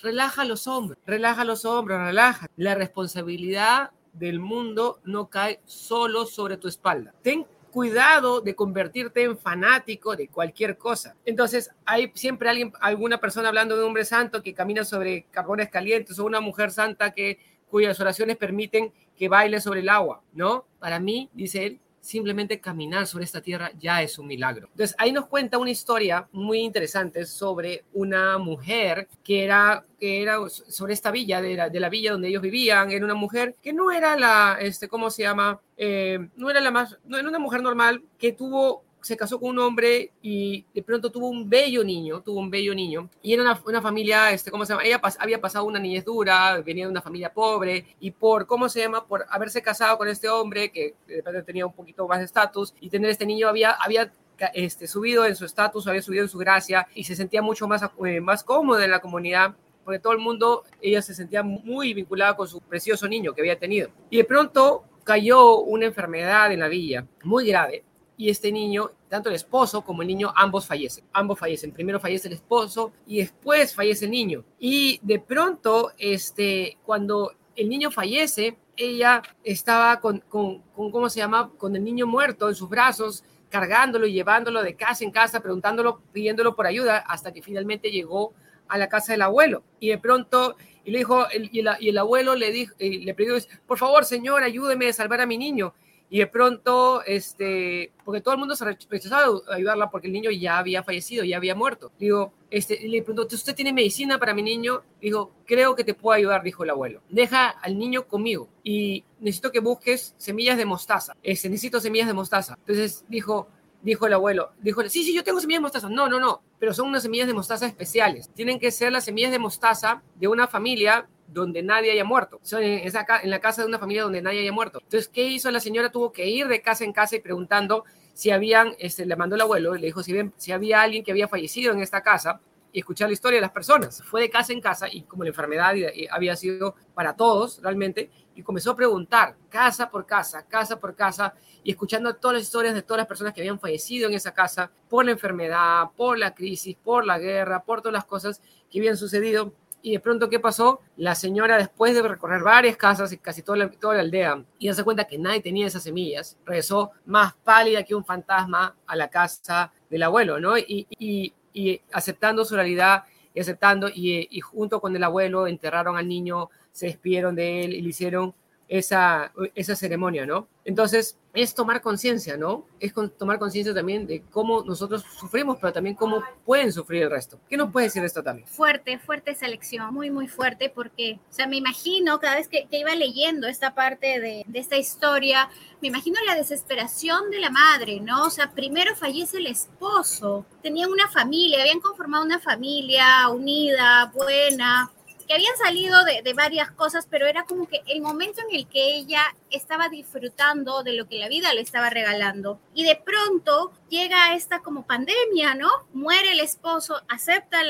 relaja 0.02 0.44
los 0.44 0.66
hombros, 0.66 0.98
relaja 1.06 1.46
los 1.46 1.66
hombros, 1.66 2.02
relaja. 2.02 2.48
La 2.58 2.74
responsabilidad 2.74 3.92
del 4.12 4.40
mundo 4.40 5.00
no 5.04 5.30
cae 5.30 5.60
solo 5.66 6.26
sobre 6.26 6.58
tu 6.58 6.68
espalda. 6.68 7.14
Ten 7.22 7.46
cuidado 7.70 8.42
de 8.42 8.56
convertirte 8.56 9.22
en 9.22 9.38
fanático 9.38 10.16
de 10.16 10.30
cualquier 10.30 10.80
cosa. 10.80 11.16
Entonces, 11.26 11.70
hay 11.86 12.12
siempre 12.16 12.50
alguien, 12.50 12.74
alguna 12.82 13.20
persona 13.20 13.50
hablando 13.50 13.76
de 13.76 13.82
un 13.82 13.90
hombre 13.90 14.06
santo 14.06 14.42
que 14.42 14.56
camina 14.56 14.84
sobre 14.84 15.28
carbones 15.30 15.70
calientes 15.70 16.18
o 16.18 16.26
una 16.26 16.40
mujer 16.40 16.72
santa 16.72 17.14
que 17.14 17.38
cuyas 17.74 18.00
oraciones 18.00 18.38
permiten 18.38 18.94
que 19.18 19.28
baile 19.28 19.60
sobre 19.60 19.80
el 19.80 19.90
agua, 19.90 20.22
¿no? 20.34 20.68
Para 20.78 21.00
mí, 21.00 21.28
dice 21.34 21.66
él, 21.66 21.80
simplemente 22.00 22.60
caminar 22.60 23.08
sobre 23.08 23.24
esta 23.24 23.42
tierra 23.42 23.72
ya 23.80 24.04
es 24.04 24.20
un 24.20 24.28
milagro. 24.28 24.68
Entonces, 24.70 24.96
ahí 25.00 25.12
nos 25.12 25.26
cuenta 25.26 25.58
una 25.58 25.72
historia 25.72 26.28
muy 26.34 26.60
interesante 26.60 27.26
sobre 27.26 27.84
una 27.94 28.38
mujer 28.38 29.08
que 29.24 29.44
era, 29.44 29.84
que 30.00 30.22
era 30.22 30.38
sobre 30.50 30.94
esta 30.94 31.10
villa, 31.10 31.42
de 31.42 31.80
la, 31.80 31.90
villa 31.90 32.12
donde 32.12 32.28
ellos 32.28 32.44
vivían, 32.44 32.92
era 32.92 33.04
una 33.04 33.16
mujer 33.16 33.56
que 33.60 33.74
no 33.74 33.90
era 33.90 34.16
la, 34.20 34.60
este, 34.62 34.88
¿cómo 34.88 35.10
se 35.10 35.24
llama? 35.24 35.60
Eh, 35.76 36.20
no 36.36 36.52
era 36.52 36.62
la 36.62 36.70
más, 36.70 37.00
no 37.06 37.18
era 37.18 37.28
una 37.28 37.40
mujer 37.40 37.64
normal 37.64 38.04
que 38.20 38.34
tuvo 38.34 38.84
se 39.04 39.18
casó 39.18 39.40
con 39.40 39.50
un 39.50 39.60
hombre 39.60 40.12
y 40.22 40.66
de 40.74 40.82
pronto 40.82 41.12
tuvo 41.12 41.28
un 41.28 41.50
bello 41.50 41.84
niño, 41.84 42.22
tuvo 42.22 42.40
un 42.40 42.50
bello 42.50 42.74
niño, 42.74 43.10
y 43.22 43.34
era 43.34 43.60
una, 43.66 43.82
familia, 43.82 44.32
este, 44.32 44.50
¿cómo 44.50 44.66
se 44.66 44.74
llama? 44.74 44.86
Ella 44.86 45.02
había 45.20 45.42
pasado 45.42 45.66
una 45.66 45.78
niñez 45.78 46.06
dura, 46.06 46.62
venía 46.62 46.86
de 46.86 46.92
una 46.92 47.02
familia 47.02 47.34
pobre, 47.34 47.86
y 48.00 48.12
por, 48.12 48.48
¿cómo 48.48 48.70
se 48.70 48.80
llama? 48.80 49.06
Por 49.06 49.26
haberse 49.30 49.62
casado 49.62 49.98
con 49.98 50.08
este 50.08 50.30
hombre 50.30 50.72
que 50.72 50.96
de 51.06 51.18
repente 51.18 51.44
tenía 51.44 51.66
un 51.66 51.74
poquito 51.74 52.08
más 52.08 52.20
de 52.20 52.26
estatus, 52.26 52.74
y 52.80 52.90
tener 52.90 53.12
este 53.12 53.26
niño 53.26 53.50
había, 53.50 53.72
había 53.72 54.12
este, 54.54 54.88
subido 54.88 55.26
en 55.26 55.36
su 55.36 55.44
estatus, 55.46 55.86
había 55.88 56.02
subido 56.02 56.24
en 56.24 56.30
su 56.30 56.38
gracia, 56.38 56.88
y 56.96 57.04
se 57.04 57.16
sentía 57.16 57.42
mucho 57.42 57.68
más, 57.68 57.84
eh, 58.06 58.22
más 58.22 58.44
cómodo 58.44 58.82
en 58.82 58.92
la 58.92 59.02
comunidad, 59.02 59.54
porque 59.84 60.00
todo 60.00 60.14
el 60.14 60.20
mundo, 60.20 60.64
ella 60.82 61.02
se 61.02 61.14
sentía 61.14 61.44
muy 61.44 61.94
vinculada 61.94 62.38
con 62.38 62.48
su 62.48 62.62
precioso 62.62 63.06
niño 63.10 63.34
que 63.34 63.42
había 63.42 63.60
tenido. 63.60 63.90
Y 64.10 64.16
de 64.16 64.24
pronto 64.24 64.86
cayó 65.04 65.58
una 65.58 65.88
enfermedad 65.88 66.54
en 66.54 66.62
la 66.62 66.70
villa, 66.70 67.06
muy 67.24 67.46
grave, 67.50 67.84
y 68.16 68.30
este 68.30 68.52
niño, 68.52 68.92
tanto 69.10 69.30
el 69.30 69.36
esposo 69.36 69.84
como 69.84 70.02
el 70.02 70.08
niño, 70.08 70.32
ambos 70.36 70.68
fallecen. 70.68 71.06
Ambos 71.14 71.40
fallecen. 71.40 71.72
Primero 71.72 72.00
fallece 72.00 72.28
el 72.28 72.36
esposo 72.36 72.94
y 73.08 73.18
después 73.18 73.74
fallece 73.74 74.06
el 74.06 74.12
niño. 74.12 74.44
Y 74.60 75.00
de 75.02 75.20
pronto, 75.20 75.92
este, 75.98 76.78
cuando 76.84 77.34
el 77.56 77.70
niño 77.70 77.90
fallece, 77.92 78.58
ella 78.78 79.22
estaba 79.44 80.00
con, 80.00 80.20
con, 80.20 80.62
con, 80.76 80.92
¿cómo 80.92 81.10
se 81.10 81.20
llama? 81.20 81.52
Con 81.58 81.76
el 81.76 81.84
niño 81.84 82.06
muerto 82.06 82.50
en 82.50 82.56
sus 82.56 82.70
brazos, 82.70 83.24
cargándolo 83.50 84.08
y 84.08 84.14
llevándolo 84.14 84.64
de 84.64 84.76
casa 84.76 85.04
en 85.04 85.12
casa, 85.12 85.40
preguntándolo, 85.40 86.02
pidiéndolo 86.12 86.56
por 86.56 86.68
ayuda, 86.68 86.98
hasta 86.98 87.32
que 87.32 87.42
finalmente 87.42 87.92
llegó 87.92 88.34
a 88.68 88.78
la 88.78 88.90
casa 88.90 89.14
del 89.14 89.24
abuelo. 89.24 89.64
Y 89.80 89.90
de 89.90 89.98
pronto, 89.98 90.56
y 90.84 90.92
le 90.92 91.00
dijo, 91.00 91.26
y, 91.34 91.60
y, 91.60 91.90
el, 91.90 91.98
abuelo 91.98 92.36
le 92.36 92.52
dijo, 92.52 92.76
le 92.80 93.14
pidió, 93.14 93.36
por 93.68 93.78
favor, 93.78 94.06
señor, 94.06 94.44
ayúdeme 94.44 94.88
a 94.88 94.94
salvar 94.94 95.22
a 95.22 95.26
mi 95.26 95.38
niño 95.38 95.74
y 96.10 96.20
de 96.20 96.28
pronto, 96.28 97.04
este, 97.06 97.92
porque 98.06 98.22
todo 98.22 98.36
el 98.36 98.40
mundo 98.40 98.56
se 98.56 98.66
rechazaba 98.66 99.40
ayudarla 99.52 99.90
porque 99.90 100.08
el 100.08 100.14
niño 100.14 100.30
ya 100.30 100.60
había 100.60 100.84
fallecido, 100.84 101.24
ya 101.24 101.38
había 101.38 101.56
muerto. 101.56 101.92
Digo, 101.98 102.34
este, 102.52 102.88
le 102.88 103.02
preguntó, 103.02 103.36
¿usted 103.36 103.56
tiene 103.56 103.74
medicina 103.74 104.20
para 104.20 104.36
mi 104.36 104.44
niño? 104.44 104.84
Dijo, 105.02 105.32
creo 105.46 105.76
que 105.76 105.84
te 105.84 105.96
puedo 105.96 106.16
ayudar, 106.16 106.44
dijo 106.44 106.64
el 106.64 106.70
abuelo. 106.70 107.02
Deja 107.10 107.50
al 107.50 107.80
niño 107.80 108.08
conmigo 108.08 108.48
y 108.64 109.04
necesito 109.20 109.52
que 109.52 109.60
busques 109.60 110.14
semillas 110.18 110.58
de 110.58 110.66
mostaza. 110.66 111.16
Este, 111.24 111.50
necesito 111.50 111.80
semillas 111.80 112.08
de 112.08 112.14
mostaza. 112.14 112.58
Entonces 112.60 113.06
dijo, 113.08 113.48
dijo 113.82 114.06
el 114.06 114.14
abuelo, 114.14 114.52
dijo, 114.62 114.82
sí, 114.90 115.04
sí, 115.04 115.16
yo 115.16 115.24
tengo 115.24 115.40
semillas 115.40 115.62
de 115.62 115.64
mostaza. 115.64 115.90
No, 115.90 116.08
no, 116.08 116.20
no, 116.20 116.42
pero 116.60 116.74
son 116.76 116.90
unas 116.90 117.02
semillas 117.02 117.28
de 117.28 117.34
mostaza 117.34 117.66
especiales. 117.66 118.30
Tienen 118.36 118.60
que 118.60 118.70
ser 118.70 118.92
las 118.92 119.06
semillas 119.06 119.32
de 119.32 119.40
mostaza 119.40 120.04
de 120.16 120.28
una 120.28 120.48
familia 120.48 121.08
donde 121.34 121.64
nadie 121.64 121.92
haya 121.92 122.06
muerto. 122.06 122.40
En, 122.52 122.88
esa, 122.88 123.06
en 123.22 123.30
la 123.30 123.40
casa 123.40 123.62
de 123.62 123.68
una 123.68 123.80
familia 123.80 124.04
donde 124.04 124.22
nadie 124.22 124.42
haya 124.42 124.52
muerto. 124.52 124.80
Entonces, 124.84 125.10
¿qué 125.10 125.24
hizo 125.24 125.50
la 125.52 125.60
señora? 125.60 125.92
Tuvo 125.92 126.12
que 126.12 126.28
ir 126.28 126.48
de 126.48 126.62
casa 126.62 126.84
en 126.84 126.94
casa 126.94 127.16
y 127.16 127.20
preguntando 127.20 127.84
si 128.14 128.30
habían, 128.32 128.76
este, 128.80 129.06
le 129.06 129.16
mandó 129.16 129.36
el 129.36 129.42
abuelo, 129.42 129.74
le 129.76 129.88
dijo 129.88 130.04
si, 130.04 130.16
si 130.38 130.52
había 130.52 130.82
alguien 130.82 131.04
que 131.04 131.12
había 131.12 131.28
fallecido 131.28 131.74
en 131.74 131.80
esta 131.80 132.02
casa 132.02 132.40
y 132.72 132.80
escuchar 132.80 133.08
la 133.08 133.14
historia 133.14 133.38
de 133.38 133.42
las 133.42 133.52
personas. 133.52 134.04
Fue 134.04 134.22
de 134.22 134.30
casa 134.30 134.52
en 134.52 134.60
casa 134.60 134.88
y 134.92 135.04
como 135.04 135.24
la 135.24 135.30
enfermedad 135.30 135.76
había 136.12 136.36
sido 136.36 136.76
para 136.94 137.16
todos 137.16 137.62
realmente, 137.62 138.10
y 138.36 138.42
comenzó 138.42 138.72
a 138.72 138.76
preguntar 138.76 139.36
casa 139.48 139.92
por 139.92 140.08
casa, 140.08 140.48
casa 140.48 140.80
por 140.80 140.96
casa, 140.96 141.36
y 141.64 141.72
escuchando 141.72 142.16
todas 142.16 142.38
las 142.38 142.44
historias 142.44 142.74
de 142.74 142.82
todas 142.82 142.98
las 142.98 143.08
personas 143.08 143.34
que 143.34 143.42
habían 143.42 143.60
fallecido 143.60 144.10
en 144.10 144.16
esa 144.16 144.34
casa 144.34 144.72
por 144.90 145.06
la 145.06 145.12
enfermedad, 145.12 145.90
por 145.96 146.18
la 146.18 146.34
crisis, 146.34 146.76
por 146.76 147.06
la 147.06 147.20
guerra, 147.20 147.64
por 147.64 147.82
todas 147.82 147.94
las 147.94 148.06
cosas 148.06 148.42
que 148.70 148.80
habían 148.80 148.98
sucedido 148.98 149.54
y 149.84 149.92
de 149.92 150.00
pronto, 150.00 150.30
¿qué 150.30 150.40
pasó? 150.40 150.80
La 150.96 151.14
señora, 151.14 151.58
después 151.58 151.94
de 151.94 152.02
recorrer 152.02 152.42
varias 152.42 152.78
casas 152.78 153.12
y 153.12 153.18
casi 153.18 153.44
toda 153.44 153.58
la, 153.58 153.70
toda 153.70 153.96
la 153.96 154.00
aldea, 154.00 154.44
y 154.58 154.68
darse 154.68 154.84
cuenta 154.84 155.04
que 155.04 155.18
nadie 155.18 155.42
tenía 155.42 155.68
esas 155.68 155.84
semillas, 155.84 156.38
regresó 156.46 156.92
más 157.06 157.34
pálida 157.44 157.84
que 157.84 157.94
un 157.94 158.06
fantasma 158.06 158.76
a 158.88 158.96
la 158.96 159.10
casa 159.10 159.74
del 159.90 160.04
abuelo, 160.04 160.40
¿no? 160.40 160.58
Y, 160.58 160.88
y, 160.98 161.34
y 161.52 161.82
aceptando 161.92 162.46
su 162.46 162.56
realidad 162.56 163.04
y 163.34 163.42
aceptando, 163.42 163.90
y, 163.90 164.28
y 164.32 164.40
junto 164.40 164.80
con 164.80 164.96
el 164.96 165.04
abuelo 165.04 165.48
enterraron 165.48 165.98
al 165.98 166.08
niño, 166.08 166.50
se 166.72 166.86
despidieron 166.86 167.36
de 167.36 167.66
él 167.66 167.74
y 167.74 167.82
le 167.82 167.90
hicieron 167.90 168.34
esa, 168.74 169.32
esa 169.54 169.76
ceremonia, 169.76 170.26
¿no? 170.26 170.48
Entonces, 170.66 171.20
es 171.36 171.54
tomar 171.54 171.82
conciencia, 171.82 172.38
¿no? 172.38 172.66
Es 172.80 172.92
con, 172.92 173.12
tomar 173.12 173.38
conciencia 173.38 173.72
también 173.72 174.08
de 174.08 174.24
cómo 174.32 174.64
nosotros 174.64 175.04
sufrimos, 175.20 175.60
pero 175.62 175.72
también 175.72 175.96
cómo 175.96 176.24
pueden 176.44 176.74
sufrir 176.74 177.04
el 177.04 177.12
resto. 177.12 177.40
¿Qué 177.48 177.56
nos 177.56 177.72
puede 177.72 177.86
decir 177.86 178.04
esto 178.04 178.24
también? 178.24 178.48
Fuerte, 178.48 178.98
fuerte 178.98 179.30
esa 179.30 179.48
lección, 179.48 179.94
muy, 179.94 180.10
muy 180.10 180.28
fuerte, 180.28 180.72
porque, 180.74 181.20
o 181.30 181.34
sea, 181.34 181.46
me 181.46 181.58
imagino 181.58 182.20
cada 182.20 182.38
vez 182.38 182.48
que, 182.48 182.66
que 182.66 182.80
iba 182.80 182.96
leyendo 182.96 183.48
esta 183.48 183.76
parte 183.76 184.20
de, 184.20 184.44
de, 184.48 184.60
esta 184.60 184.78
historia, 184.78 185.50
me 185.80 185.90
imagino 185.90 186.20
la 186.26 186.34
desesperación 186.34 187.30
de 187.30 187.42
la 187.42 187.52
madre, 187.52 188.00
¿no? 188.00 188.26
O 188.26 188.30
sea, 188.32 188.54
primero 188.54 188.96
fallece 188.96 189.38
el 189.38 189.48
esposo, 189.48 190.48
tenían 190.64 190.90
una 190.90 191.08
familia, 191.10 191.62
habían 191.62 191.80
conformado 191.80 192.26
una 192.26 192.40
familia 192.40 193.30
unida, 193.30 194.12
buena, 194.16 194.92
que 195.24 195.34
habían 195.34 195.56
salido 195.58 195.98
de, 196.04 196.34
varias 196.34 196.72
cosas, 196.72 197.08
pero 197.10 197.28
era 197.28 197.44
como 197.44 197.68
que 197.68 197.82
el 197.88 198.02
momento 198.02 198.42
en 198.42 198.56
el 198.56 198.68
que 198.68 198.96
ella 198.96 199.22
estaba 199.52 199.90
disfrutando 199.90 200.84
de 200.84 200.94
lo 200.94 201.08
que 201.08 201.20
la 201.20 201.28
vida 201.28 201.54
le 201.54 201.62
estaba 201.62 201.90
regalando. 201.90 202.60
Y 202.74 202.84
de 202.84 202.96
pronto 202.96 203.72
llega 203.90 204.36
esta 204.36 204.60
como 204.60 204.86
pandemia, 204.86 205.54
¿no? 205.56 205.70
Muere 205.94 206.32
el 206.32 206.40
esposo, 206.40 207.02
acepta 207.08 207.62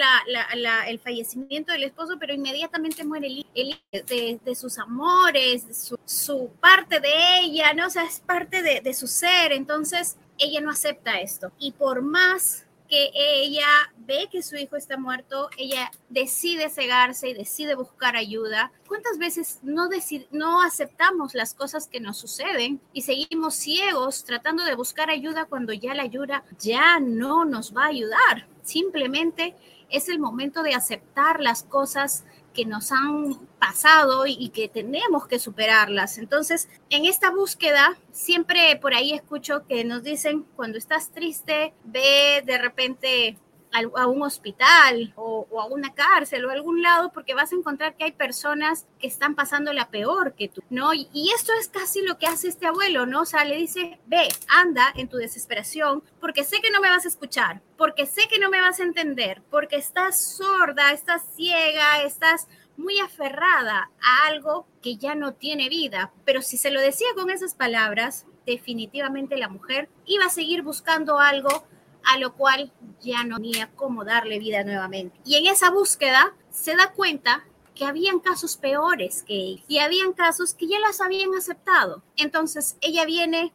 el 0.87 0.99
fallecimiento 0.99 1.73
del 1.73 1.83
esposo, 1.83 2.17
pero 2.19 2.33
inmediatamente 2.33 3.03
muere 3.03 3.27
el, 3.27 3.45
el 3.53 4.39
de, 4.43 4.55
sus 4.55 4.77
amores, 4.79 5.63
su, 5.73 5.97
su, 6.05 6.49
parte 6.61 6.99
de 6.99 7.39
ella, 7.41 7.73
¿no? 7.73 7.87
O 7.87 7.89
sea, 7.89 8.05
es 8.05 8.19
parte 8.21 8.61
de 8.61 8.93
su 8.93 9.07
ser. 9.07 9.51
Entonces, 9.51 10.17
ella 10.37 10.61
no 10.61 10.71
acepta 10.71 11.19
esto. 11.19 11.51
Y 11.59 11.71
por 11.73 12.01
más 12.01 12.65
que 12.89 13.11
ella 13.15 13.67
ve 14.05 14.27
que 14.31 14.43
su 14.43 14.55
hijo 14.55 14.75
está 14.75 14.97
muerto, 14.97 15.49
ella 15.57 15.91
decide 16.09 16.69
cegarse 16.69 17.29
y 17.29 17.33
decide 17.33 17.75
buscar 17.75 18.15
ayuda. 18.15 18.71
¿Cuántas 18.87 19.17
veces 19.17 19.59
no, 19.63 19.89
no 20.31 20.61
aceptamos 20.61 21.33
las 21.33 21.53
cosas 21.53 21.87
que 21.87 21.99
nos 21.99 22.17
suceden 22.17 22.81
y 22.93 23.01
seguimos 23.01 23.55
ciegos 23.55 24.23
tratando 24.23 24.63
de 24.63 24.75
buscar 24.75 25.09
ayuda 25.09 25.45
cuando 25.45 25.73
ya 25.73 25.93
la 25.93 26.03
ayuda 26.03 26.43
ya 26.59 26.99
no 26.99 27.45
nos 27.45 27.75
va 27.75 27.85
a 27.85 27.89
ayudar? 27.89 28.47
Simplemente 28.63 29.55
es 29.89 30.09
el 30.09 30.19
momento 30.19 30.63
de 30.63 30.73
aceptar 30.73 31.39
las 31.39 31.63
cosas 31.63 32.23
que 32.53 32.65
nos 32.65 32.91
han 32.91 33.35
pasado 33.59 34.25
y, 34.27 34.49
que 34.49 34.69
tenemos 34.69 35.27
que 35.27 35.39
superarlas. 35.39 36.17
Entonces, 36.17 36.69
en 36.89 37.05
esta 37.05 37.31
búsqueda, 37.31 37.97
siempre 38.11 38.77
por 38.81 38.93
ahí 38.93 39.13
escucho 39.13 39.65
que 39.67 39.83
nos 39.83 40.03
dicen, 40.03 40.45
cuando 40.55 40.77
estás 40.77 41.09
triste, 41.09 41.73
ve 41.83 42.43
de 42.45 42.57
repente 42.57 43.37
a, 43.73 44.07
un 44.07 44.21
hospital 44.21 45.13
o, 45.15 45.47
a 45.59 45.65
una 45.65 45.93
cárcel 45.93 46.45
o 46.45 46.49
a 46.49 46.53
algún 46.53 46.81
lado 46.81 47.11
porque 47.11 47.33
vas 47.33 47.51
a 47.51 47.55
encontrar 47.55 47.95
que 47.95 48.05
hay 48.05 48.11
personas 48.11 48.85
que 48.99 49.07
están 49.07 49.35
pasando 49.35 49.73
la 49.73 49.89
peor 49.89 50.33
que 50.33 50.47
tú, 50.47 50.61
¿no? 50.69 50.93
Y, 50.93 51.07
y, 51.13 51.31
esto 51.31 51.51
es 51.59 51.69
casi 51.69 52.01
lo 52.01 52.17
que 52.17 52.27
hace 52.27 52.47
este 52.47 52.67
abuelo, 52.67 53.05
¿no? 53.05 53.21
O 53.21 53.25
sea, 53.25 53.45
le 53.45 53.55
dice, 53.55 53.99
ve, 54.05 54.27
anda 54.47 54.93
en 54.95 55.09
tu 55.09 55.17
desesperación 55.17 56.03
porque 56.19 56.43
sé 56.43 56.61
que 56.61 56.71
no 56.71 56.79
me 56.79 56.89
vas 56.89 57.05
a 57.05 57.09
escuchar, 57.09 57.61
porque 57.77 58.05
sé 58.05 58.27
que 58.29 58.39
no 58.39 58.49
me 58.49 58.61
vas 58.61 58.79
a 58.79 58.83
entender, 58.83 59.41
porque 59.49 59.75
estás 59.75 60.37
sorda, 60.37 60.91
estás 60.91 61.23
ciega, 61.35 62.03
estás 62.03 62.47
muy 62.77 62.99
aferrada 62.99 63.91
a 64.01 64.27
algo 64.27 64.67
que 64.81 64.97
ya 64.97 65.15
no 65.15 65.33
tiene 65.33 65.69
vida. 65.69 66.11
Pero 66.25 66.41
si 66.41 66.57
se 66.57 66.71
lo 66.71 66.81
decía 66.81 67.07
con 67.15 67.29
esas 67.29 67.53
palabras, 67.55 68.25
definitivamente 68.45 69.37
la 69.37 69.49
mujer 69.49 69.89
iba 70.05 70.25
a 70.25 70.29
seguir 70.29 70.61
buscando 70.63 71.19
algo 71.19 71.65
a 72.05 72.17
lo 72.17 72.33
cual 72.33 72.71
ya 73.01 73.23
no 73.23 73.37
tenía 73.37 73.69
cómo 73.75 74.03
darle 74.03 74.39
vida 74.39 74.63
nuevamente. 74.63 75.19
Y 75.25 75.35
en 75.35 75.47
esa 75.47 75.71
búsqueda 75.71 76.33
se 76.49 76.75
da 76.75 76.91
cuenta 76.91 77.45
que 77.75 77.85
habían 77.85 78.19
casos 78.19 78.57
peores 78.57 79.23
que 79.23 79.33
ella 79.33 79.63
y 79.67 79.79
habían 79.79 80.13
casos 80.13 80.53
que 80.53 80.67
ya 80.67 80.79
las 80.79 81.01
habían 81.01 81.33
aceptado. 81.33 82.03
Entonces 82.15 82.77
ella 82.81 83.05
viene 83.05 83.51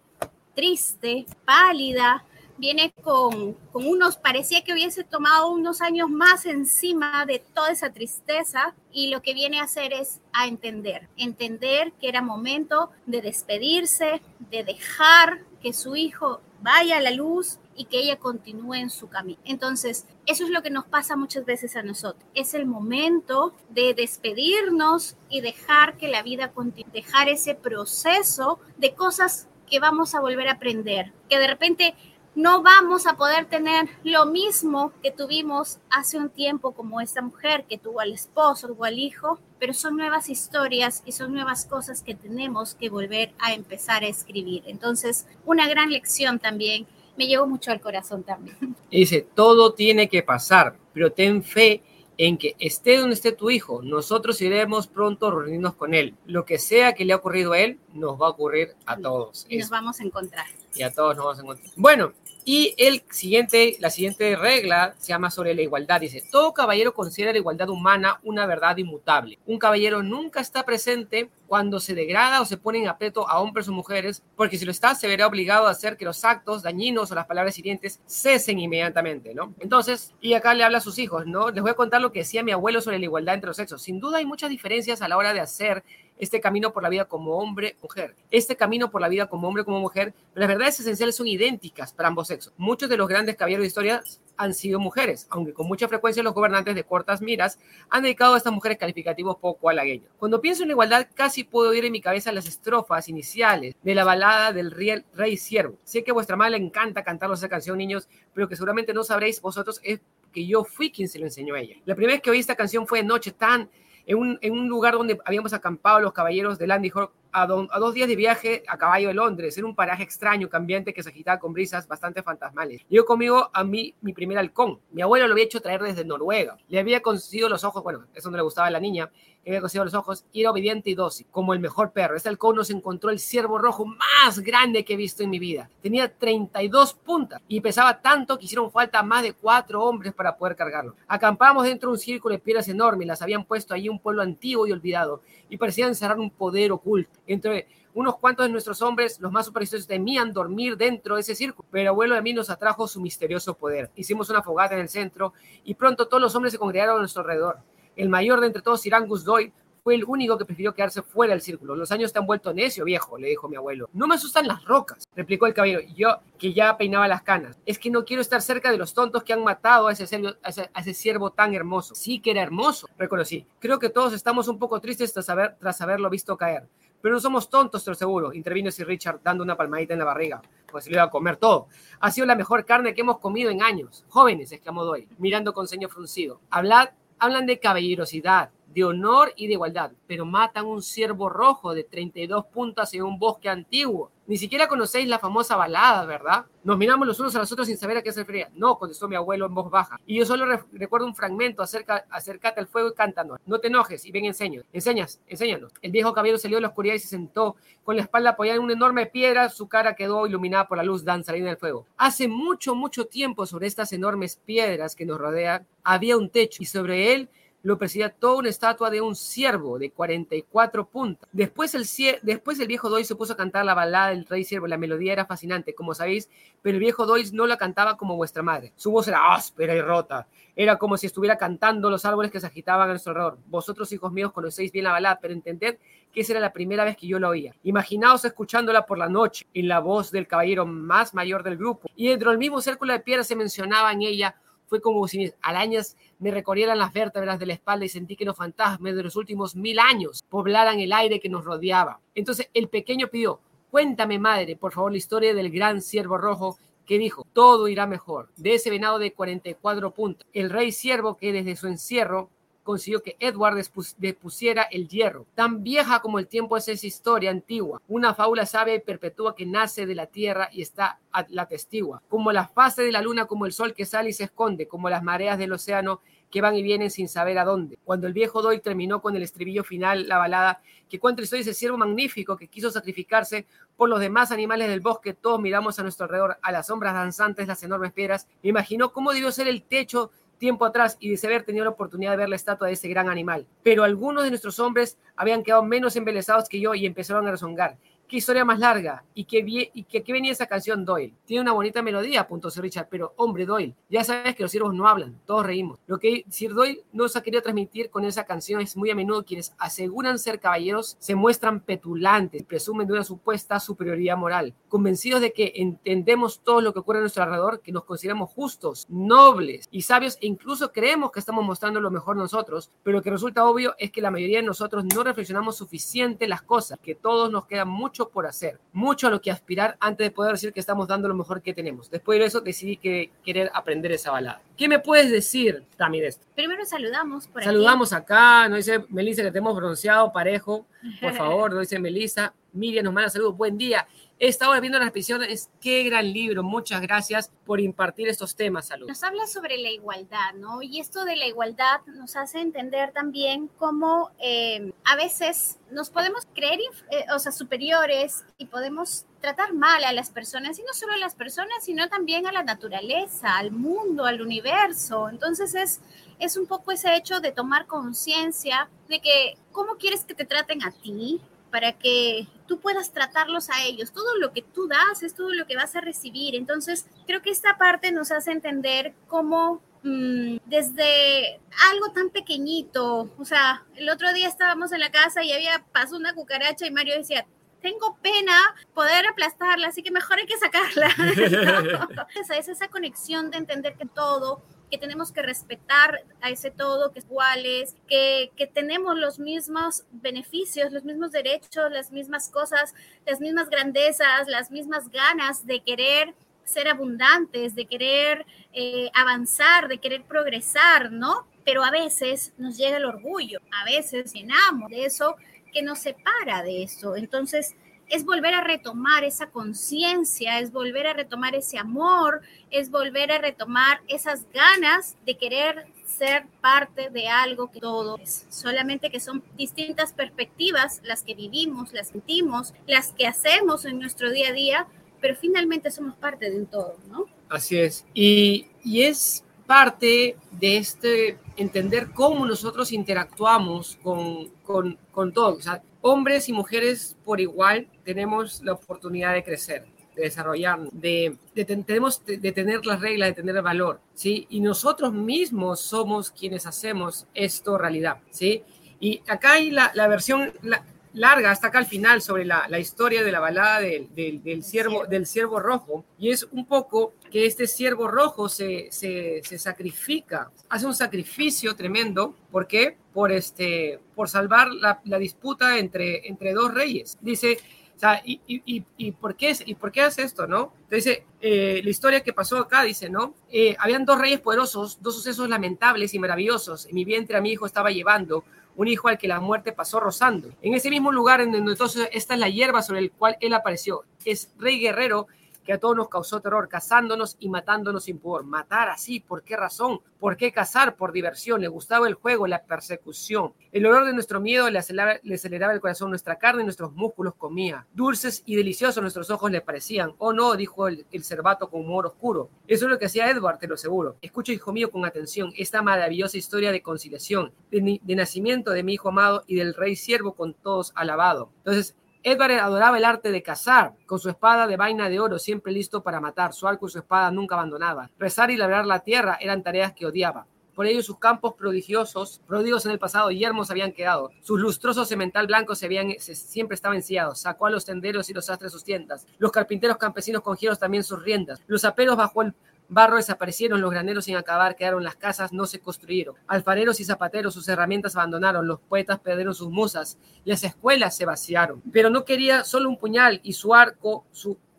triste, 0.55 1.26
pálida, 1.45 2.25
viene 2.59 2.93
con, 3.02 3.55
con, 3.73 3.87
unos, 3.87 4.17
parecía 4.17 4.64
que 4.64 4.73
hubiese 4.73 5.05
tomado 5.05 5.50
unos 5.50 5.81
años 5.81 6.11
más 6.11 6.45
encima 6.45 7.25
de 7.25 7.38
toda 7.38 7.71
esa 7.71 7.93
tristeza 7.93 8.75
y 8.93 9.11
lo 9.11 9.23
que 9.23 9.35
viene 9.35 9.61
a 9.61 9.64
hacer 9.64 9.93
es 9.93 10.21
a 10.33 10.49
entender, 10.49 11.09
entender 11.17 11.93
que 11.93 12.09
era 12.09 12.21
momento 12.21 12.90
de 13.07 13.23
despedirse, 13.23 14.21
de 14.50 14.64
dejar 14.64 15.45
que 15.62 15.73
su 15.73 15.95
hijo 15.95 16.40
vaya 16.61 16.99
a 16.99 17.00
la 17.00 17.12
luz 17.12 17.59
y 17.79 17.85
que 17.85 18.01
ella 18.01 18.19
continúe 18.19 18.75
en 18.75 18.91
su 18.91 19.09
camino. 19.09 19.41
Entonces, 19.45 20.07
eso 20.27 20.45
es 20.45 20.51
lo 20.51 20.63
que 20.63 20.71
nos 20.71 20.85
pasa 20.85 21.17
muchas 21.17 21.47
veces 21.47 21.77
a 21.77 21.83
nosotros. 21.83 22.29
Es 22.35 22.53
el 22.53 22.67
momento 22.67 23.55
de 23.71 23.95
despedirnos 23.95 25.17
y 25.31 25.41
dejar 25.41 25.97
que 25.97 26.09
la 26.09 26.23
vida 26.23 26.51
continúe, 26.51 26.91
dejar 26.93 27.29
ese 27.29 27.55
proceso 27.55 28.59
de 28.77 28.95
cosas 28.95 29.49
que 29.71 29.79
vamos 29.79 30.15
a 30.15 30.21
volver 30.21 30.49
a 30.49 30.53
aprender, 30.53 31.13
que 31.29 31.39
de 31.39 31.47
repente 31.47 31.95
no 32.35 32.63
vamos 32.63 33.07
a 33.07 33.17
poder 33.17 33.47
tener 33.47 33.89
lo 34.05 34.27
mismo 34.27 34.93
que 35.03 35.11
tuvimos 35.11 35.79
hace 35.91 36.19
un 36.19 36.31
tiempo 36.31 36.73
como 36.73 37.01
esta 37.01 37.21
mujer 37.21 37.65
que 37.69 37.79
tuvo 37.79 38.01
al 38.01 38.13
esposo, 38.13 38.69
tuvo 38.69 38.85
al 38.85 38.99
hijo, 38.99 39.41
pero 39.59 39.75
son 39.75 39.97
nuevas 39.97 40.29
historias 40.29 41.03
y 41.05 41.13
son 41.13 41.33
nuevas 41.33 41.65
cosas 41.65 42.03
que 42.03 42.15
tenemos 42.15 42.75
que 42.75 42.91
volver 42.91 43.33
a 43.39 43.55
empezar 43.55 44.05
a 44.05 44.09
escribir. 44.09 44.63
Entonces, 44.67 45.27
una 45.47 45.69
gran 45.69 45.91
lección 45.91 46.39
también 46.39 46.87
me 47.19 47.27
llevó 47.27 47.47
mucho 47.47 47.73
al 47.73 47.81
corazón 47.81 48.23
también. 48.23 48.57
Dice, 48.91 49.27
todo 49.35 49.75
tiene 49.75 50.09
que 50.09 50.23
pasar, 50.23 50.77
pero 50.95 51.13
ten 51.13 51.43
fe 51.43 51.83
en 52.17 52.39
que 52.39 52.57
esté 52.59 52.97
donde 52.97 53.15
esté 53.15 53.33
tu 53.33 53.51
hijo, 53.51 53.83
nosotros 53.83 54.41
iremos 54.41 54.87
pronto 54.87 55.27
a 55.27 55.31
reunirnos 55.31 55.75
con 55.75 55.95
él. 55.95 56.15
Lo 56.27 56.45
que 56.45 56.59
sea 56.59 56.95
que 56.95 57.05
le 57.05 57.13
ha 57.13 57.17
ocurrido 57.17 57.53
a 57.53 57.59
él, 57.61 57.79
nos 57.93 58.21
va 58.21 58.27
a 58.27 58.31
ocurrir 58.31 58.75
a 58.87 58.97
todos. 58.97 59.47
Y 59.49 59.59
nos 59.59 59.71
vamos 59.71 60.01
a 60.01 60.05
encontrar. 60.05 60.47
Y 60.75 60.83
a 60.83 60.93
todos 60.93 61.17
nos 61.17 61.25
vamos 61.25 61.39
a 61.39 61.43
encontrar. 61.43 61.71
Bueno, 61.77 62.13
y 62.45 62.75
el 62.79 63.03
siguiente, 63.11 63.77
la 63.79 63.91
siguiente 63.91 64.35
regla 64.35 64.95
se 64.99 65.09
llama 65.09 65.31
sobre 65.31 65.55
la 65.55 65.63
igualdad. 65.63 66.01
Dice, 66.01 66.23
todo 66.31 66.55
caballero 66.55 66.95
considera 66.95 67.33
la 67.33 67.39
igualdad 67.39 67.69
humana 67.69 68.21
una 68.23 68.47
verdad 68.47 68.77
inmutable. 68.77 69.39
Un 69.47 69.59
caballero 69.59 70.03
nunca 70.03 70.41
está 70.41 70.65
presente 70.65 71.31
cuando 71.49 71.81
se 71.81 71.95
degrada 71.95 72.40
o 72.40 72.45
se 72.45 72.59
pone 72.59 72.78
en 72.78 72.88
aprieto 72.88 73.28
a 73.28 73.40
hombres 73.40 73.67
o 73.69 73.73
mujeres, 73.73 74.23
porque 74.37 74.59
si 74.59 74.64
lo 74.64 74.71
está, 74.71 74.95
se 74.95 75.09
verá 75.09 75.26
obligado 75.26 75.67
a 75.67 75.71
hacer 75.71 75.97
que 75.97 76.05
los 76.05 76.25
actos 76.25 76.62
dañinos 76.62 77.11
o 77.11 77.14
las 77.14 77.26
palabras 77.26 77.59
hirientes 77.59 78.00
cesen 78.07 78.61
inmediatamente, 78.61 79.35
¿no? 79.35 79.55
Entonces, 79.59 80.14
y 80.21 80.35
acá 80.35 80.55
le 80.55 80.62
habla 80.62 80.78
a 80.78 80.83
sus 80.83 80.99
hijos, 80.99 81.26
¿no? 81.26 81.50
Les 81.50 81.62
voy 81.62 81.71
a 81.71 81.75
contar 81.75 82.02
lo 82.02 82.12
que 82.12 82.21
decía 82.21 82.43
mi 82.43 82.52
abuelo 82.52 82.83
sobre 82.83 82.99
la 82.99 83.07
igualdad 83.07 83.35
entre 83.35 83.49
los 83.49 83.57
sexos. 83.57 83.83
Sin 83.83 83.99
duda 83.99 84.19
hay 84.19 84.26
muchas 84.26 84.50
diferencias 84.50 85.00
a 85.00 85.09
la 85.09 85.17
hora 85.17 85.33
de 85.33 85.40
hacer 85.40 85.83
este 86.19 86.40
camino 86.40 86.73
por 86.73 86.83
la 86.83 86.88
vida 86.88 87.07
como 87.07 87.38
hombre, 87.38 87.76
mujer. 87.83 88.14
Este 88.31 88.57
camino 88.57 88.90
por 88.90 89.00
la 89.00 89.09
vida 89.09 89.26
como 89.26 89.49
hombre, 89.49 89.64
como 89.64 89.81
mujer, 89.81 90.14
las 90.35 90.49
verdades 90.49 90.81
esenciales 90.81 91.17
son 91.17 91.28
idénticas 91.28 91.93
para 91.93 92.09
ambos 92.09 92.28
sexos. 92.28 92.52
Muchos 92.57 92.88
de 92.88 92.97
los 92.97 93.09
grandes 93.09 93.37
caballeros 93.37 93.62
de 93.62 93.69
historia 93.69 94.02
han 94.37 94.55
sido 94.55 94.78
mujeres, 94.78 95.26
aunque 95.31 95.52
con 95.52 95.67
mucha 95.67 95.88
frecuencia 95.88 96.23
los 96.23 96.35
gobernantes 96.35 96.75
de 96.75 96.85
cortas 96.85 97.21
miras 97.21 97.59
han 97.90 98.02
dedicado 98.02 98.35
a 98.35 98.38
estas 98.38 98.52
mujeres 98.52 98.78
calificativos 98.78 99.37
poco 99.37 99.69
halagüeños. 99.69 100.11
Cuando 100.19 100.40
pienso 100.40 100.62
en 100.62 100.69
la 100.69 100.73
igualdad, 100.73 101.09
casi 101.14 101.38
puedo 101.45 101.71
oír 101.71 101.85
en 101.85 101.92
mi 101.92 102.00
cabeza 102.00 102.33
las 102.33 102.47
estrofas 102.47 103.09
iniciales 103.09 103.75
de 103.83 103.95
la 103.95 104.04
balada 104.04 104.52
del 104.52 104.71
rey, 104.71 105.37
siervo. 105.37 105.78
Sé 105.85 106.04
que 106.04 106.12
vuestra 106.12 106.37
madre 106.37 106.59
le 106.59 106.64
encanta 106.64 107.04
cantarlos 107.04 107.40
esa 107.40 107.49
canción, 107.49 107.78
niños, 107.78 108.09
pero 108.35 108.49
que 108.49 108.57
seguramente 108.57 108.95
no 108.95 109.04
sabréis 109.04 109.40
vosotros 109.40 109.80
es 109.83 110.00
que 110.33 110.47
yo 110.47 110.64
fui 110.64 110.90
quien 110.90 111.09
se 111.09 111.18
lo 111.18 111.25
enseñó 111.25 111.54
a 111.54 111.61
ella. 111.61 111.76
La 111.85 111.95
primera 111.95 112.14
vez 112.14 112.23
que 112.23 112.30
oí 112.30 112.38
esta 112.38 112.54
canción 112.54 112.87
fue 112.87 113.00
en 113.00 113.07
noche 113.07 113.33
tan 113.33 113.71
en 114.07 114.16
un, 114.16 114.38
en 114.40 114.52
un, 114.52 114.68
lugar 114.68 114.95
donde 114.95 115.18
habíamos 115.26 115.52
acampado 115.52 116.00
los 116.00 116.14
caballeros 116.14 116.59
de 116.59 116.66
Landy 116.66 116.90
Hawk 116.95 117.12
a, 117.33 117.47
do, 117.47 117.69
a, 117.71 117.79
dos 117.79 117.95
días 117.95 118.09
de 118.09 118.17
viaje 118.17 118.63
a 118.69 118.79
caballo 118.79 119.09
de 119.09 119.15
Londres, 119.15 119.57
en 119.59 119.65
un 119.65 119.75
paraje 119.75 120.03
extraño, 120.03 120.49
cambiante, 120.49 120.95
que 120.95 121.03
se 121.03 121.11
agitaba 121.11 121.39
con 121.39 121.53
brisas 121.53 121.87
bastante 121.87 122.23
fantasmales. 122.23 122.83
Llegó 122.89 123.05
conmigo 123.05 123.51
a 123.53 123.65
mí 123.65 123.95
mi 124.01 124.13
primer 124.13 124.39
halcón. 124.39 124.81
Mi 124.91 125.03
abuelo 125.03 125.27
lo 125.27 125.33
había 125.33 125.45
hecho 125.45 125.61
traer 125.61 125.83
desde 125.83 126.05
Noruega. 126.05 126.57
Le 126.69 126.79
había 126.79 127.03
conseguido 127.03 127.49
los 127.49 127.65
ojos, 127.65 127.83
bueno, 127.83 128.07
eso 128.15 128.31
no 128.31 128.37
le 128.37 128.43
gustaba 128.43 128.69
a 128.69 128.71
la 128.71 128.81
niña, 128.81 129.11
le 129.45 129.53
había 129.53 129.61
conseguido 129.61 129.85
los 129.85 129.95
ojos 129.95 130.25
era 130.35 130.51
obediente 130.51 130.91
y 130.91 130.95
dócil, 130.95 131.27
como 131.31 131.55
el 131.55 131.61
mejor 131.61 131.93
perro. 131.93 132.17
Este 132.17 132.29
halcón 132.29 132.57
nos 132.57 132.71
encontró 132.71 133.11
el 133.11 133.19
ciervo 133.19 133.59
rojo 133.59 133.87
más 133.87 134.41
grande 134.41 134.85
que 134.85 134.95
he 134.95 134.97
visto 134.97 135.23
en 135.23 135.31
mi 135.31 135.39
vida. 135.39 135.71
Tenía 135.81 136.13
32 136.13 136.95
puntas 136.95 137.41
y 137.49 137.61
pesaba 137.61 138.01
tanto 138.01 138.39
que 138.39 138.45
hicieron 138.45 138.71
falta 138.71 139.03
más 139.03 139.23
de 139.23 139.33
cuatro 139.33 139.83
hombres 139.83 140.13
para 140.13 140.37
poder 140.37 140.57
cargarlo. 140.57 140.95
Acampábamos 141.07 141.65
dentro 141.65 141.89
de 141.91 141.95
un 141.95 141.99
círculo 141.99 142.35
de 142.35 142.41
piedras 142.41 142.69
enormes, 142.69 143.07
las 143.07 143.23
habían 143.23 143.45
puesto 143.45 143.75
allí 143.75 143.89
un 143.89 143.99
pueblo 143.99 144.23
antiguo 144.23 144.67
y 144.67 144.73
olvidado 144.73 145.23
y 145.49 145.57
parecían 145.57 145.89
encerrar 145.89 146.19
un 146.19 146.31
poder 146.31 146.73
oculto. 146.73 147.18
Entre 147.29 147.69
unos 147.95 148.17
cuantos 148.17 148.47
de 148.47 148.53
nuestros 148.53 148.83
hombres, 148.83 149.21
los 149.21 149.31
más 149.31 149.47
supersticiosos, 149.47 149.87
temían 149.87 150.33
dormir 150.33 150.77
dentro 150.77 151.15
de 151.15 151.21
ese 151.21 151.35
círculo, 151.35 151.69
pero 151.71 151.83
el 151.83 151.89
abuelo 151.89 152.15
de 152.15 152.23
mí 152.23 152.33
nos 152.33 152.51
atrajo 152.51 152.89
su 152.89 153.01
misterioso 153.01 153.55
poder. 153.55 153.91
Hicimos 153.95 154.31
una 154.31 154.43
fogata 154.43 154.75
en 154.75 154.81
el 154.81 154.89
centro 154.89 155.35
y 155.63 155.75
pronto 155.75 156.09
todos 156.09 156.23
los 156.23 156.35
hombres 156.35 156.53
se 156.53 156.59
congregaron 156.59 156.97
a 156.97 157.01
nuestro 157.01 157.21
alrededor. 157.21 157.59
El 157.97 158.09
mayor 158.09 158.41
de 158.41 158.47
entre 158.47 158.63
todos, 158.63 158.81
Sir 158.81 158.95
Angus 158.95 159.25
Doyle, 159.25 159.53
fue 159.83 159.95
el 159.95 160.05
único 160.05 160.37
que 160.37 160.45
prefirió 160.45 160.75
quedarse 160.75 161.03
fuera 161.03 161.33
del 161.33 161.41
círculo. 161.41 161.75
Los 161.75 161.91
años 161.93 162.13
te 162.13 162.19
han 162.19 162.27
vuelto 162.27 162.53
necio, 162.53 162.85
viejo, 162.85 163.17
le 163.17 163.29
dijo 163.29 163.49
mi 163.49 163.57
abuelo. 163.57 163.89
No 163.93 164.07
me 164.07 164.17
asustan 164.17 164.47
las 164.47 164.65
rocas, 164.65 165.09
replicó 165.17 165.47
el 165.47 165.55
caballero, 165.55 165.81
yo 165.97 166.19
que 166.39 166.53
ya 166.53 166.77
peinaba 166.77 167.09
las 167.09 167.23
canas. 167.23 167.59
Es 167.65 167.79
que 167.79 167.91
no 167.91 168.05
quiero 168.05 168.21
estar 168.23 168.43
cerca 168.43 168.71
de 168.71 168.79
los 168.79 168.93
tontos 168.93 169.25
que 169.25 169.33
han 169.33 169.43
matado 169.43 169.89
a 169.89 169.93
ese, 169.93 170.95
ciervo 170.95 171.31
tan 171.31 171.55
hermoso. 171.55 171.95
Sí 171.95 172.21
que 172.21 172.33
era 172.33 172.43
hermoso, 172.43 172.87
reconocí. 172.99 173.47
Creo 173.59 173.79
que 173.79 173.89
todos 173.89 174.13
estamos 174.13 174.47
un 174.49 174.59
poco 174.59 174.81
tristes 174.81 175.13
tras, 175.13 175.29
haber, 175.31 175.57
tras 175.59 175.81
haberlo 175.81 176.11
visto 176.11 176.37
caer. 176.37 176.69
Pero 177.00 177.14
no 177.14 177.21
somos 177.21 177.49
tontos, 177.49 177.85
te 177.85 177.90
lo 177.90 178.33
intervino 178.33 178.71
Sir 178.71 178.87
Richard 178.87 179.21
dando 179.23 179.45
una 179.45 179.57
palmadita 179.57 179.93
en 179.93 180.00
la 180.00 180.05
barriga, 180.05 180.43
pues 180.71 180.85
se 180.85 180.90
le 180.90 180.97
iba 180.97 181.05
a 181.05 181.11
comer 181.11 181.37
todo. 181.37 181.69
Ha 182.00 182.11
sido 182.11 182.26
la 182.26 182.35
mejor 182.35 182.64
carne 182.64 182.95
que 182.95 183.02
hemos 183.02 183.19
comido 183.19 183.50
en 183.50 183.62
años. 183.62 184.05
Jóvenes, 184.09 184.50
exclamó 184.50 184.85
Doyle, 184.85 185.09
mirando 185.19 185.52
con 185.52 185.69
ceño 185.69 185.88
fruncido. 185.88 186.40
Hablan 186.50 187.47
de 187.47 187.59
caballerosidad, 187.59 188.50
de 188.67 188.85
honor 188.85 189.33
y 189.37 189.47
de 189.47 189.55
igualdad, 189.55 189.93
pero 190.07 190.25
matan 190.25 190.67
un 190.67 190.83
ciervo 190.83 191.28
rojo 191.28 191.73
de 191.73 191.85
32 191.85 192.47
puntas 192.47 192.93
en 192.95 193.02
un 193.02 193.19
bosque 193.19 193.49
antiguo. 193.49 194.12
Ni 194.29 194.37
siquiera 194.37 194.69
conocéis 194.69 195.09
la 195.09 195.19
famosa 195.19 195.57
balada, 195.57 196.05
¿verdad? 196.05 196.45
Nos 196.63 196.77
miramos 196.77 197.07
los 197.07 197.19
unos 197.19 197.35
a 197.35 197.39
los 197.39 197.51
otros 197.51 197.67
sin 197.67 197.79
saber 197.79 197.97
a 197.97 198.03
qué 198.03 198.13
se 198.13 198.21
refería. 198.21 198.51
No, 198.55 198.79
contestó 198.79 199.09
mi 199.09 199.17
abuelo 199.17 199.47
en 199.47 199.55
voz 199.55 199.71
baja. 199.71 199.99
Y 200.05 200.19
yo 200.19 200.27
solo 200.27 200.45
recuerdo 200.71 201.07
un 201.07 201.15
fragmento 201.15 201.63
acerca, 201.63 202.05
acércate 202.11 202.61
al 202.61 202.67
fuego 202.67 202.91
y 202.91 202.95
cántanos. 202.95 203.41
No 203.47 203.59
te 203.59 203.69
enojes 203.69 204.05
y 204.05 204.13
ven 204.13 204.27
enseño. 204.27 204.65
Enseñas, 204.71 205.23
enséñanos. 205.29 205.73
El 205.81 205.93
viejo 205.93 206.13
caballero 206.13 206.37
salió 206.37 206.59
de 206.59 206.61
la 206.61 206.69
oscuridad 206.69 206.95
y 206.97 206.99
se 206.99 207.09
sentó 207.09 207.57
con 207.85 207.97
la 207.97 208.03
espalda 208.03 208.31
apoyada 208.31 208.59
en 208.59 208.65
una 208.65 208.75
enorme 208.75 209.07
piedra. 209.07 209.49
Su 209.49 209.67
cara 209.67 209.97
quedó 209.97 210.27
iluminada 210.27 210.69
por 210.69 210.77
la 210.77 210.85
luz 210.85 211.05
danzarina 211.05 211.47
del 211.47 211.57
fuego. 211.57 211.87
Hace 211.97 212.29
mucho, 212.29 212.75
mucho 212.75 213.07
tiempo 213.07 213.47
sobre 213.47 213.67
estas 213.67 213.95
enormes 213.95 214.37
piedras 214.45 214.95
que 214.95 215.07
nos 215.07 215.17
rodean 215.17 215.67
había 215.85 216.19
un 216.19 216.29
techo 216.29 216.63
y 216.63 216.67
sobre 216.67 217.15
él 217.15 217.31
lo 217.62 217.79
presidía 217.79 218.11
toda 218.11 218.37
una 218.37 218.49
estatua 218.49 218.91
de 218.91 219.00
un 219.00 219.17
ciervo 219.17 219.79
de 219.79 219.91
44 219.91 220.88
puntas. 220.88 221.29
Después 221.33 221.75
el, 221.75 221.87
después 222.23 222.61
el 222.61 222.69
viejo 222.69 222.88
Doyle 222.88 223.05
se 223.05 223.17
puso 223.17 223.33
a 223.33 223.37
cantar 223.37 223.65
la 223.65 223.75
balada 223.75 224.09
del 224.11 224.27
rey 224.27 224.45
ciervo. 224.45 224.67
La 224.67 224.79
melodía 224.79 225.12
era 225.12 225.27
fascinante, 225.27 225.75
como 225.75 225.95
sabéis, 225.95 226.29
pero 226.62 226.77
el 226.77 226.81
viejo 226.81 227.07
Doyle 227.07 227.31
no 227.33 227.47
la 227.47 227.57
cantaba 227.57 227.97
como 227.97 228.17
vuestra 228.17 228.43
madre. 228.43 228.73
Su 228.77 228.91
voz 228.91 229.09
era 229.09 229.35
áspera 229.35 229.75
y 229.75 229.81
rota. 229.81 230.29
Era 230.55 230.77
como 230.77 230.97
si 230.97 231.07
estuviera 231.07 231.37
cantando 231.37 231.91
los 231.91 232.05
árboles 232.05 232.31
que 232.31 232.41
se 232.41 232.47
agitaban 232.47 232.88
a 232.88 232.93
nuestro 232.93 233.11
alrededor. 233.11 233.38
Vosotros, 233.47 233.93
hijos 233.93 234.12
míos, 234.12 234.33
conocéis 234.33 234.73
bien 234.73 234.85
la 234.85 234.93
balada, 234.93 235.19
pero 235.21 235.35
entended 235.35 235.79
que 236.12 236.23
esa 236.23 236.33
era 236.33 236.41
la 236.41 236.53
primera 236.53 236.85
vez 236.85 236.97
que 236.97 237.07
yo 237.07 237.19
la 237.19 237.29
oía. 237.29 237.55
Imaginaos 237.62 238.25
escuchándola 238.25 238.87
por 238.87 238.99
la 238.99 239.09
noche, 239.09 239.47
en 239.55 239.69
la 239.69 239.81
voz 239.81 240.11
del 240.11 240.27
caballero 240.27 240.67
más 240.67 241.15
mayor 241.15 241.43
del 241.43 241.57
grupo. 241.57 241.88
Y 241.95 242.09
dentro 242.09 242.31
del 242.31 242.38
mismo 242.38 242.61
círculo 242.61 242.93
de 242.93 243.00
piedra 243.00 243.25
se 243.25 243.37
mencionaba 243.37 243.93
en 243.93 244.03
ella 244.03 244.35
fue 244.69 244.81
como 244.81 245.09
si 245.09 245.19
mis 245.19 245.35
arañas 245.43 245.97
me 246.19 246.31
recorrieran 246.31 246.79
las 246.79 246.93
vértebras 246.93 247.39
de 247.39 247.47
la 247.47 247.55
espalda 247.55 247.85
y 247.85 247.89
sentí 247.89 248.17
que 248.17 248.25
los 248.25 248.37
fantasmas 248.37 248.95
de 248.95 249.03
los 249.03 249.17
últimos 249.17 249.57
mil 249.57 249.79
años 249.79 250.23
poblaran 250.29 250.79
el 250.79 250.93
aire 250.93 251.21
que 251.21 251.29
nos 251.29 251.45
rodeaba. 251.45 252.01
Entonces 252.15 252.51
el 252.55 252.69
pequeño 252.69 253.09
pidió, 253.09 253.41
cuéntame 253.71 254.19
madre, 254.19 254.57
por 254.57 254.73
favor, 254.73 254.93
la 254.93 254.99
historia 254.99 255.35
del 255.35 255.51
gran 255.51 255.83
ciervo 255.83 256.19
rojo 256.19 256.59
que 256.87 256.99
dijo, 256.99 257.27
todo 257.33 257.69
irá 257.69 257.87
mejor, 257.87 258.31
de 258.37 258.55
ese 258.55 258.71
venado 258.71 258.99
de 258.99 259.13
44 259.13 259.91
puntos, 259.93 260.27
el 260.33 260.51
rey 260.51 260.73
ciervo 260.73 261.17
que 261.17 261.33
desde 261.33 261.57
su 261.57 261.67
encierro 261.67 262.31
consiguió 262.69 263.03
que 263.03 263.17
Edward 263.19 263.57
depusiera 263.97 264.65
el 264.65 264.89
hierro. 264.89 265.25
Tan 265.35 265.63
vieja 265.63 266.01
como 266.01 266.19
el 266.19 266.29
tiempo 266.29 266.55
es 266.55 266.69
esa 266.69 266.87
historia 266.87 267.31
antigua. 267.31 267.81
Una 267.89 268.13
fábula 268.13 268.45
sabe 268.45 268.75
y 268.75 268.81
perpetúa 268.81 269.35
que 269.35 269.47
nace 269.47 269.87
de 269.87 269.95
la 269.95 270.05
tierra 270.05 270.51
y 270.53 270.61
está 270.61 270.99
a 271.11 271.25
la 271.31 271.47
testigua. 271.47 272.03
Como 272.11 272.31
la 272.31 272.47
fase 272.47 272.83
de 272.83 272.93
la 272.93 273.01
luna, 273.01 273.25
como 273.25 273.47
el 273.47 273.55
sol 273.55 273.73
que 273.73 273.87
sale 273.87 274.11
y 274.11 274.13
se 274.13 274.25
esconde, 274.25 274.69
como 274.69 274.91
las 274.91 275.03
mareas 275.03 275.39
del 275.39 275.53
océano 275.53 276.03
que 276.31 276.43
van 276.43 276.57
y 276.57 276.63
vienen 276.63 276.91
sin 276.91 277.09
saber 277.09 277.39
a 277.39 277.47
dónde. 277.47 277.79
Cuando 277.85 278.07
el 278.07 278.13
viejo 278.13 278.43
Doy 278.43 278.61
terminó 278.61 279.01
con 279.01 279.17
el 279.17 279.23
estribillo 279.23 279.65
final, 279.65 280.07
la 280.07 280.19
balada, 280.19 280.61
que 280.91 280.99
cuenta 280.99 281.23
la 281.23 281.25
historia 281.25 281.43
de 281.43 281.51
ese 281.53 281.59
ciervo 281.59 281.79
magnífico 281.79 282.37
que 282.37 282.49
quiso 282.49 282.71
sacrificarse 282.71 283.47
por 283.79 283.89
los 283.89 283.99
demás 283.99 284.31
animales 284.31 284.69
del 284.69 284.81
bosque, 284.81 285.15
todos 285.15 285.41
miramos 285.41 285.79
a 285.79 285.83
nuestro 285.83 286.05
alrededor, 286.05 286.37
a 286.43 286.53
las 286.53 286.67
sombras 286.67 286.93
danzantes, 286.93 287.49
las 287.49 287.63
enormes 287.63 287.93
piedras, 287.93 288.29
me 288.43 288.51
imaginó 288.51 288.93
cómo 288.93 289.15
debió 289.15 289.33
ser 289.33 289.49
el 289.49 289.63
techo 289.63 290.11
tiempo 290.38 290.64
atrás 290.64 290.97
y 291.00 291.14
de 291.14 291.26
haber 291.26 291.42
tenido 291.42 291.64
la 291.64 291.71
oportunidad 291.71 292.12
de 292.12 292.16
ver 292.18 292.28
la 292.28 292.37
estatua 292.37 292.68
de 292.68 292.75
ese 292.75 292.88
gran 292.88 293.09
animal. 293.09 293.47
Pero 293.62 293.85
algunos 293.85 294.25
de 294.25 294.30
nuestros 294.30 294.59
hombres 294.59 294.99
habían 295.16 295.42
quedado 295.42 295.62
menos 295.62 295.97
embelesados 295.97 296.49
que 296.49 296.61
yo 296.61 296.75
y 296.75 296.87
empezaron 296.87 297.27
a 297.27 297.31
rezongar 297.31 297.77
qué 298.09 298.16
historia 298.16 298.44
más 298.44 298.59
larga 298.59 299.05
y 299.14 299.25
qué, 299.25 299.44
y 299.47 299.85
que, 299.85 300.03
qué 300.03 300.12
venía 300.12 300.33
esa 300.33 300.47
canción 300.47 300.85
Doyle. 300.85 301.14
Tiene 301.25 301.42
una 301.42 301.53
bonita 301.53 301.83
melodía, 301.83 302.27
punto 302.27 302.51
Sir 302.51 302.62
Richard, 302.62 302.88
pero 302.90 303.12
hombre 303.16 303.47
Doyle, 303.47 303.75
ya 303.88 304.03
sabes 304.03 304.35
que 304.35 304.42
los 304.42 304.51
siervos 304.51 304.75
no 304.75 304.88
hablan, 304.88 305.21
todos 305.27 305.44
reímos. 305.44 305.79
Lo 305.87 305.99
que 305.99 306.25
Sir 306.29 306.55
Doyle 306.55 306.83
nos 306.92 307.14
ha 307.16 307.23
querido 307.23 307.42
transmitir 307.42 307.90
con 307.90 308.05
esa 308.05 308.25
canción 308.25 308.61
es 308.61 308.77
muy 308.77 308.90
a 308.90 308.94
menudo 308.94 309.25
quienes 309.25 309.55
aseguran 309.59 310.18
ser 310.18 310.40
caballeros 310.40 310.97
se 310.99 311.14
muestran 311.14 311.61
petulantes, 311.61 312.42
presumen 312.44 312.87
de 312.87 312.94
una 312.94 313.05
supuesta 313.05 313.61
superioridad 313.61 314.16
moral, 314.16 314.55
convencidos 314.68 315.21
de 315.21 315.33
que 315.33 315.53
entendemos 315.57 316.40
todo 316.40 316.61
lo 316.61 316.73
que 316.73 316.81
ocurre 316.81 316.99
a 316.99 317.03
nuestro 317.03 317.23
alrededor, 317.23 317.61
que 317.61 317.73
nos 317.73 317.85
consideramos 317.85 318.31
justos, 318.31 318.87
nobles 318.88 319.68
y 319.71 319.83
sabios 319.83 320.16
e 320.21 320.27
incluso 320.27 320.73
creemos 320.73 321.12
que 321.12 321.21
estamos 321.21 321.44
mostrando 321.44 321.81
lo 321.81 321.90
mejor 321.90 322.16
nosotros, 322.16 322.71
pero 322.83 322.99
lo 322.99 323.03
que 323.03 323.11
resulta 323.11 323.44
obvio 323.44 323.75
es 323.79 323.90
que 323.90 324.01
la 324.01 324.11
mayoría 324.11 324.38
de 324.38 324.47
nosotros 324.47 324.85
no 324.94 325.05
reflexionamos 325.05 325.57
suficiente 325.57 326.27
las 326.27 326.42
cosas, 326.42 326.79
que 326.81 326.94
todos 326.94 327.31
nos 327.31 327.47
quedan 327.47 327.68
mucho 327.68 327.98
por 328.07 328.27
hacer, 328.27 328.59
mucho 328.73 329.09
a 329.09 329.11
lo 329.11 329.21
que 329.21 329.31
aspirar 329.31 329.77
antes 329.81 330.07
de 330.07 330.11
poder 330.13 330.33
decir 330.33 330.53
que 330.53 330.61
estamos 330.61 330.87
dando 330.87 331.09
lo 331.09 331.15
mejor 331.15 331.43
que 331.43 331.53
tenemos. 331.53 331.91
Después 331.91 332.21
de 332.21 332.27
eso 332.27 332.41
decidí 332.41 332.77
que 332.77 333.11
querer 333.25 333.51
aprender 333.53 333.91
esa 333.91 334.13
balada. 334.13 334.41
¿Qué 334.57 334.69
me 334.69 334.79
puedes 334.79 335.11
decir, 335.11 335.65
Tami, 335.77 336.01
de 336.01 336.09
esto? 336.09 336.27
Primero 336.37 336.65
saludamos 336.65 337.27
por 337.27 337.43
Saludamos 337.43 337.93
acá, 337.93 338.49
nos 338.49 338.65
dice 338.65 338.85
Melissa 338.89 339.23
que 339.23 339.33
tenemos 339.33 339.57
bronceado 339.57 340.13
parejo, 340.13 340.67
por 341.01 341.13
favor, 341.15 341.51
nos 341.55 341.63
dice 341.63 341.81
Melissa. 341.81 342.33
Miriam 342.53 342.85
nos 342.85 342.95
manda 342.95 343.11
saludos, 343.11 343.37
buen 343.37 343.59
día. 343.59 343.87
He 344.20 344.26
estado 344.26 344.61
viendo 344.61 344.78
las 344.78 344.88
repeticiones, 344.88 345.48
qué 345.61 345.85
gran 345.85 346.12
libro, 346.12 346.42
muchas 346.42 346.81
gracias 346.81 347.31
por 347.46 347.61
impartir 347.61 348.09
estos 348.09 348.35
temas, 348.35 348.66
salud. 348.66 348.88
Nos 348.88 349.04
habla 349.04 349.28
sobre 349.28 349.59
la 349.59 349.70
igualdad, 349.70 350.35
¿no? 350.35 350.61
Y 350.61 350.81
esto 350.81 351.04
de 351.04 351.14
la 351.14 351.26
igualdad 351.26 351.83
nos 351.87 352.16
hace 352.16 352.40
entender 352.40 352.92
también 352.92 353.48
cómo 353.59 354.11
eh, 354.18 354.72
a 354.85 354.96
veces 354.96 355.59
nos 355.70 355.90
podemos 355.90 356.26
creer, 356.35 356.59
eh, 356.90 357.04
o 357.14 357.20
sea, 357.20 357.31
superiores 357.31 358.24
y 358.38 358.46
podemos 358.46 359.07
tratar 359.20 359.54
mal 359.54 359.85
a 359.85 359.92
las 359.92 360.11
personas, 360.11 360.59
y 360.59 360.62
no 360.64 360.72
solo 360.72 360.94
a 360.94 360.98
las 360.98 361.14
personas, 361.14 361.62
sino 361.62 361.88
también 361.88 362.26
a 362.26 362.33
la 362.33 362.42
naturaleza, 362.42 363.38
al 363.38 363.52
mundo, 363.52 364.04
al 364.04 364.20
universo. 364.20 365.09
Entonces 365.11 365.54
es, 365.54 365.81
es 366.18 366.37
un 366.37 366.48
poco 366.48 366.72
ese 366.72 366.96
hecho 366.96 367.20
de 367.20 367.31
tomar 367.31 367.66
conciencia 367.66 368.68
de 368.88 368.98
que, 368.98 369.38
¿cómo 369.52 369.76
quieres 369.76 370.04
que 370.04 370.14
te 370.14 370.24
traten 370.24 370.64
a 370.64 370.72
ti? 370.72 371.20
Para 371.51 371.73
que 371.73 372.27
tú 372.47 372.61
puedas 372.61 372.93
tratarlos 372.93 373.51
a 373.51 373.65
ellos. 373.65 373.93
Todo 373.93 374.17
lo 374.17 374.33
que 374.33 374.43
tú 374.43 374.69
das 374.69 375.03
es 375.03 375.15
todo 375.15 375.33
lo 375.33 375.47
que 375.47 375.57
vas 375.57 375.75
a 375.77 375.81
recibir. 375.81 376.35
Entonces, 376.35 376.87
creo 377.07 377.23
que 377.23 377.31
esta 377.31 377.59
parte 377.59 377.93
nos 377.93 378.11
hace 378.11 378.33
entender 378.33 378.95
cómo 379.07 379.63
mm, 379.83 380.39
desde 380.47 381.41
algo 381.71 381.93
tan 381.93 382.11
pequeñito, 382.11 383.11
o 383.19 383.25
sea, 383.25 383.65
el 383.77 383.89
otro 383.91 384.13
día 384.13 384.29
estábamos 384.29 384.73
en 384.73 384.81
la 384.81 384.91
casa 384.91 385.23
y 385.23 385.33
había 385.33 385.65
pasado 385.73 385.99
una 385.99 386.15
cucaracha 386.15 386.67
y 386.67 386.71
Mario 386.71 386.97
decía, 386.97 387.27
tengo 387.61 387.99
pena 388.01 388.55
poder 388.75 389.07
aplastarla, 389.07 389.69
así 389.69 389.83
que 389.83 389.91
mejor 389.91 390.19
hay 390.19 390.27
que 390.27 390.39
sacarla. 390.39 390.89
es 392.39 392.49
esa 392.49 392.69
conexión 392.69 393.31
de 393.31 393.39
entender 393.39 393.75
que 393.75 393.87
todo 393.87 394.43
que 394.70 394.78
tenemos 394.78 395.12
que 395.12 395.22
respetar 395.22 396.02
a 396.20 396.31
ese 396.31 396.50
todo, 396.50 396.92
que 396.92 397.00
es 397.00 397.04
iguales, 397.07 397.76
que, 397.88 398.31
que 398.37 398.46
tenemos 398.46 398.96
los 398.98 399.18
mismos 399.18 399.85
beneficios, 399.90 400.72
los 400.72 400.85
mismos 400.85 401.12
derechos, 401.12 401.70
las 401.70 401.90
mismas 401.92 402.28
cosas, 402.28 402.74
las 403.07 403.20
mismas 403.20 403.48
grandezas, 403.48 404.28
las 404.28 404.50
mismas 404.50 404.90
ganas 404.90 405.46
de 405.46 405.61
querer 405.61 406.14
ser 406.48 406.68
abundantes, 406.68 407.54
de 407.54 407.66
querer 407.66 408.26
eh, 408.52 408.90
avanzar, 408.94 409.68
de 409.68 409.78
querer 409.78 410.02
progresar, 410.02 410.90
¿no? 410.90 411.26
Pero 411.44 411.64
a 411.64 411.70
veces 411.70 412.33
nos 412.38 412.57
llega 412.57 412.78
el 412.78 412.85
orgullo, 412.85 413.40
a 413.52 413.64
veces 413.64 414.12
llenamos 414.12 414.70
de 414.70 414.85
eso 414.85 415.16
que 415.52 415.62
nos 415.62 415.78
separa 415.78 416.42
de 416.42 416.62
eso. 416.62 416.96
Entonces, 416.96 417.54
es 417.88 418.05
volver 418.05 418.35
a 418.35 418.42
retomar 418.42 419.05
esa 419.05 419.31
conciencia, 419.31 420.40
es 420.40 420.53
volver 420.53 420.87
a 420.87 420.92
retomar 420.92 421.35
ese 421.35 421.59
amor, 421.59 422.20
es 422.51 422.70
volver 422.70 423.12
a 423.12 423.18
retomar 423.18 423.81
esas 423.88 424.27
ganas 424.33 424.96
de 425.07 425.16
querer 425.16 425.66
ser 425.87 426.27
parte 426.40 426.90
de 426.90 427.09
algo 427.09 427.51
que 427.51 427.61
todo 427.61 427.98
es. 427.98 428.27
Solamente 428.29 428.90
que 428.90 429.01
son 429.01 429.22
distintas 429.37 429.92
perspectivas 429.92 430.81
las 430.85 431.03
que 431.03 431.14
vivimos, 431.14 431.72
las 431.72 431.88
sentimos, 431.88 432.55
las 432.66 432.92
que 432.92 433.07
hacemos 433.07 433.64
en 433.64 433.79
nuestro 433.79 434.11
día 434.11 434.29
a 434.29 434.33
día, 434.33 434.66
pero 435.01 435.16
finalmente 435.16 435.70
somos 435.70 435.96
parte 435.96 436.31
de 436.31 436.37
un 436.37 436.46
todo, 436.46 436.77
¿no? 436.88 437.07
Así 437.29 437.59
es. 437.59 437.87
Y, 437.94 438.46
y 438.64 438.83
es 438.83 439.24
parte 439.46 440.16
de 440.31 440.59
este 440.59 441.18
entender 441.37 441.92
cómo 441.92 442.27
nosotros 442.27 442.70
interactuamos 442.70 443.79
con, 443.83 444.29
con, 444.42 444.79
con 444.92 445.12
todo. 445.12 445.37
O 445.37 445.40
sea, 445.40 445.62
hombres 445.81 446.29
y 446.29 446.33
mujeres 446.33 446.97
por 447.05 447.21
igual 447.21 447.69
tenemos 447.85 448.43
la 448.43 448.53
oportunidad 448.53 449.14
de 449.14 449.25
crecer. 449.25 449.67
desarrollar, 449.97 450.61
de, 450.71 451.17
tenemos 451.35 452.05
de, 452.07 452.31
tener 452.31 452.64
las 452.64 452.81
reglas, 452.81 453.09
de 453.09 453.14
tener 453.14 453.43
valor, 453.43 453.81
¿sí? 453.95 454.29
Y 454.31 454.38
nosotros 454.38 454.93
mismos 454.93 455.61
somos 455.61 456.12
quienes 456.12 456.47
hacemos 456.47 457.09
esto 457.14 457.59
realidad, 457.59 457.99
¿sí? 458.11 458.45
Y 458.79 459.03
acá 459.09 459.33
hay 459.33 459.51
la, 459.51 459.73
la 459.75 459.88
versión, 459.88 460.33
la, 460.43 460.64
larga 460.92 461.31
hasta 461.31 461.48
acá 461.48 461.59
al 461.59 461.66
final 461.66 462.03
sobre 462.03 462.24
la, 462.24 462.46
la 462.48 462.59
historia 462.59 463.03
de 463.03 463.12
la 463.12 463.20
balada 463.20 463.61
del, 463.61 463.94
del, 463.94 464.22
del, 464.22 464.42
ciervo, 464.42 464.87
del 464.87 465.07
ciervo 465.07 465.40
rojo. 465.40 465.85
Y 465.98 466.11
es 466.11 466.27
un 466.31 466.46
poco 466.46 466.94
que 467.11 467.27
este 467.27 467.46
ciervo 467.46 467.88
rojo 467.88 468.29
se, 468.29 468.68
se, 468.70 469.20
se 469.24 469.38
sacrifica, 469.38 470.31
hace 470.48 470.66
un 470.66 470.74
sacrificio 470.74 471.55
tremendo. 471.55 472.14
¿Por 472.31 472.46
qué? 472.46 472.77
Por, 472.92 473.12
este, 473.12 473.79
por 473.94 474.09
salvar 474.09 474.48
la, 474.53 474.81
la 474.85 474.98
disputa 474.98 475.59
entre, 475.59 476.07
entre 476.09 476.33
dos 476.33 476.53
reyes. 476.53 476.98
Dice, 477.01 477.38
o 477.79 477.81
sea, 477.81 478.03
y, 478.05 478.21
y, 478.27 478.91
por 478.91 479.14
qué, 479.14 479.37
¿y 479.47 479.55
por 479.55 479.71
hace 479.79 480.03
esto, 480.03 480.27
no? 480.27 480.53
Entonces, 480.64 481.03
eh, 481.21 481.61
la 481.62 481.71
historia 481.71 482.01
que 482.01 482.12
pasó 482.12 482.37
acá 482.38 482.64
dice, 482.64 482.91
¿no? 482.91 483.14
Eh, 483.31 483.55
habían 483.61 483.85
dos 483.85 484.01
reyes 484.01 484.19
poderosos, 484.19 484.83
dos 484.83 484.97
sucesos 484.97 485.29
lamentables 485.29 485.95
y 485.95 486.01
maravillosos. 486.01 486.67
En 486.67 486.75
mi 486.75 486.85
vientre 486.85 487.17
a 487.17 487.21
mi 487.21 487.31
hijo 487.31 487.47
estaba 487.47 487.71
llevando 487.71 488.25
un 488.57 488.67
hijo 488.67 488.88
al 488.88 488.99
que 488.99 489.07
la 489.07 489.21
muerte 489.21 489.53
pasó 489.53 489.79
rozando. 489.79 490.31
En 490.43 490.55
ese 490.55 490.71
mismo 490.71 490.91
lugar 490.91 491.21
en 491.21 491.31
donde 491.31 491.53
entonces 491.53 491.88
esta 491.93 492.14
es 492.14 492.21
la 492.21 492.29
hierba 492.29 492.62
sobre 492.62 492.81
el 492.81 492.91
cual 492.91 493.17
él 493.21 493.33
apareció. 493.33 493.85
Es 494.05 494.33
rey 494.38 494.59
guerrero 494.59 495.07
que 495.49 495.55
a 495.55 495.59
todos 495.59 495.75
nos 495.75 495.89
causó 495.89 496.21
terror, 496.21 496.47
cazándonos 496.47 497.17
y 497.21 497.31
matándonos 497.31 497.85
sin 497.85 497.99
pudor. 497.99 498.23
Matar 498.23 498.69
así, 498.69 499.01
¿por 499.01 499.23
qué 499.23 499.35
razón? 499.35 499.81
¿Por 499.99 500.19
qué 500.19 500.31
cazar? 500.31 500.77
Por 500.77 500.93
diversión. 500.93 501.41
Le 501.41 501.49
gustaba 501.49 501.89
el 501.89 501.95
juego, 501.95 502.27
la 502.27 502.45
persecución. 502.45 503.33
El 503.51 503.65
olor 503.65 503.87
de 503.87 503.95
nuestro 503.95 504.21
miedo 504.21 504.51
le 504.51 504.59
aceleraba, 504.59 505.01
le 505.03 505.15
aceleraba 505.15 505.55
el 505.55 505.63
corazón, 505.63 505.89
nuestra 505.89 506.19
carne 506.19 506.43
y 506.43 506.45
nuestros 506.45 506.75
músculos 506.75 507.15
comía. 507.15 507.67
Dulces 507.73 508.23
y 508.27 508.37
deliciosos 508.37 508.83
nuestros 508.83 509.09
ojos 509.09 509.31
le 509.31 509.41
parecían. 509.41 509.95
Oh 509.97 510.13
no, 510.13 510.37
dijo 510.37 510.69
el, 510.69 510.85
cervato 511.03 511.49
con 511.49 511.63
humor 511.63 511.87
oscuro. 511.87 512.29
Eso 512.47 512.67
es 512.67 512.71
lo 512.71 512.79
que 512.79 512.85
hacía 512.85 513.09
Edward, 513.09 513.39
te 513.39 513.49
lo 513.49 513.55
aseguro. 513.55 513.97
Escucha, 514.03 514.33
hijo 514.33 514.53
mío, 514.53 514.71
con 514.71 514.85
atención 514.85 515.33
esta 515.35 515.63
maravillosa 515.63 516.19
historia 516.19 516.53
de 516.53 516.61
conciliación, 516.61 517.33
de, 517.51 517.81
de 517.83 517.97
nacimiento 517.97 518.51
de 518.51 518.63
mi 518.63 518.75
hijo 518.75 518.91
amado 518.91 519.25
y 519.27 519.37
del 519.37 519.55
rey 519.55 519.77
siervo 519.77 520.13
con 520.13 520.35
todos 520.35 520.73
alabado. 520.75 521.31
Entonces, 521.39 521.75
Edward 522.03 522.39
adoraba 522.39 522.79
el 522.79 522.85
arte 522.85 523.11
de 523.11 523.23
cazar, 523.23 523.75
con 523.87 523.99
su 523.99 524.09
espada 524.09 524.47
de 524.47 524.57
vaina 524.57 524.89
de 524.89 525.01
oro 525.01 525.19
siempre 525.19 525.53
listo 525.53 525.83
para 525.83 526.01
matar, 526.01 526.33
su 526.33 526.47
arco 526.47 526.67
y 526.67 526.71
su 526.71 526.79
espada 526.79 527.11
nunca 527.11 527.35
abandonaba. 527.35 527.91
Rezar 527.99 528.31
y 528.31 528.37
labrar 528.37 528.67
la 528.67 528.81
tierra 528.81 529.19
eran 529.21 529.43
tareas 529.43 529.73
que 529.73 529.87
odiaba. 529.87 530.27
Por 530.55 530.67
ello 530.67 530.83
sus 530.83 530.99
campos 530.99 531.35
prodigiosos, 531.35 532.21
pródigos 532.27 532.67
en 532.67 532.73
el 532.73 532.81
pasado, 532.81 533.13
yermos 533.13 533.51
habían 533.51 533.71
quedado. 533.71 534.11
Sus 534.23 534.41
lustrosos 534.41 534.89
cemental 534.89 535.29
blancos 535.29 535.59
se 535.59 535.67
habían, 535.67 535.93
siempre 536.01 536.57
estaban 536.57 536.79
enciados. 536.79 537.21
Sacó 537.21 537.47
a 537.47 537.51
los 537.51 537.65
tenderos 537.65 538.11
y 538.11 538.13
los 538.13 538.29
astres 538.29 538.51
sus 538.51 538.65
tiendas. 538.65 539.07
Los 539.19 539.31
carpinteros 539.31 539.77
campesinos 539.77 540.23
cogieron 540.23 540.57
también 540.57 540.83
sus 540.83 541.01
riendas. 541.01 541.41
Los 541.47 541.65
aperos 541.65 541.97
bajo 541.97 542.23
el 542.23 542.35
barro 542.68 542.96
desaparecieron, 542.96 543.61
los 543.61 543.70
graneros 543.70 544.04
sin 544.04 544.16
acabar 544.16 544.57
quedaron, 544.57 544.85
las 544.85 544.96
casas 544.96 545.33
no 545.33 545.46
se 545.46 545.61
construyeron. 545.61 546.14
Alfareros 546.26 546.81
y 546.81 546.85
zapateros 546.85 547.35
sus 547.35 547.48
herramientas 547.48 547.96
abandonaron, 547.96 548.46
los 548.46 548.61
poetas 548.61 549.00
perdieron 549.00 549.35
sus 549.35 549.50
musas, 549.50 549.98
las 550.24 550.44
escuelas 550.44 550.96
se 550.96 551.07
vaciaron. 551.07 551.62
Pero 551.72 551.90
no 551.90 552.04
quería 552.04 552.44
solo 552.44 552.68
un 552.68 552.78
puñal 552.78 553.20
y 553.22 553.33
su 553.33 553.54
arco, 553.54 554.04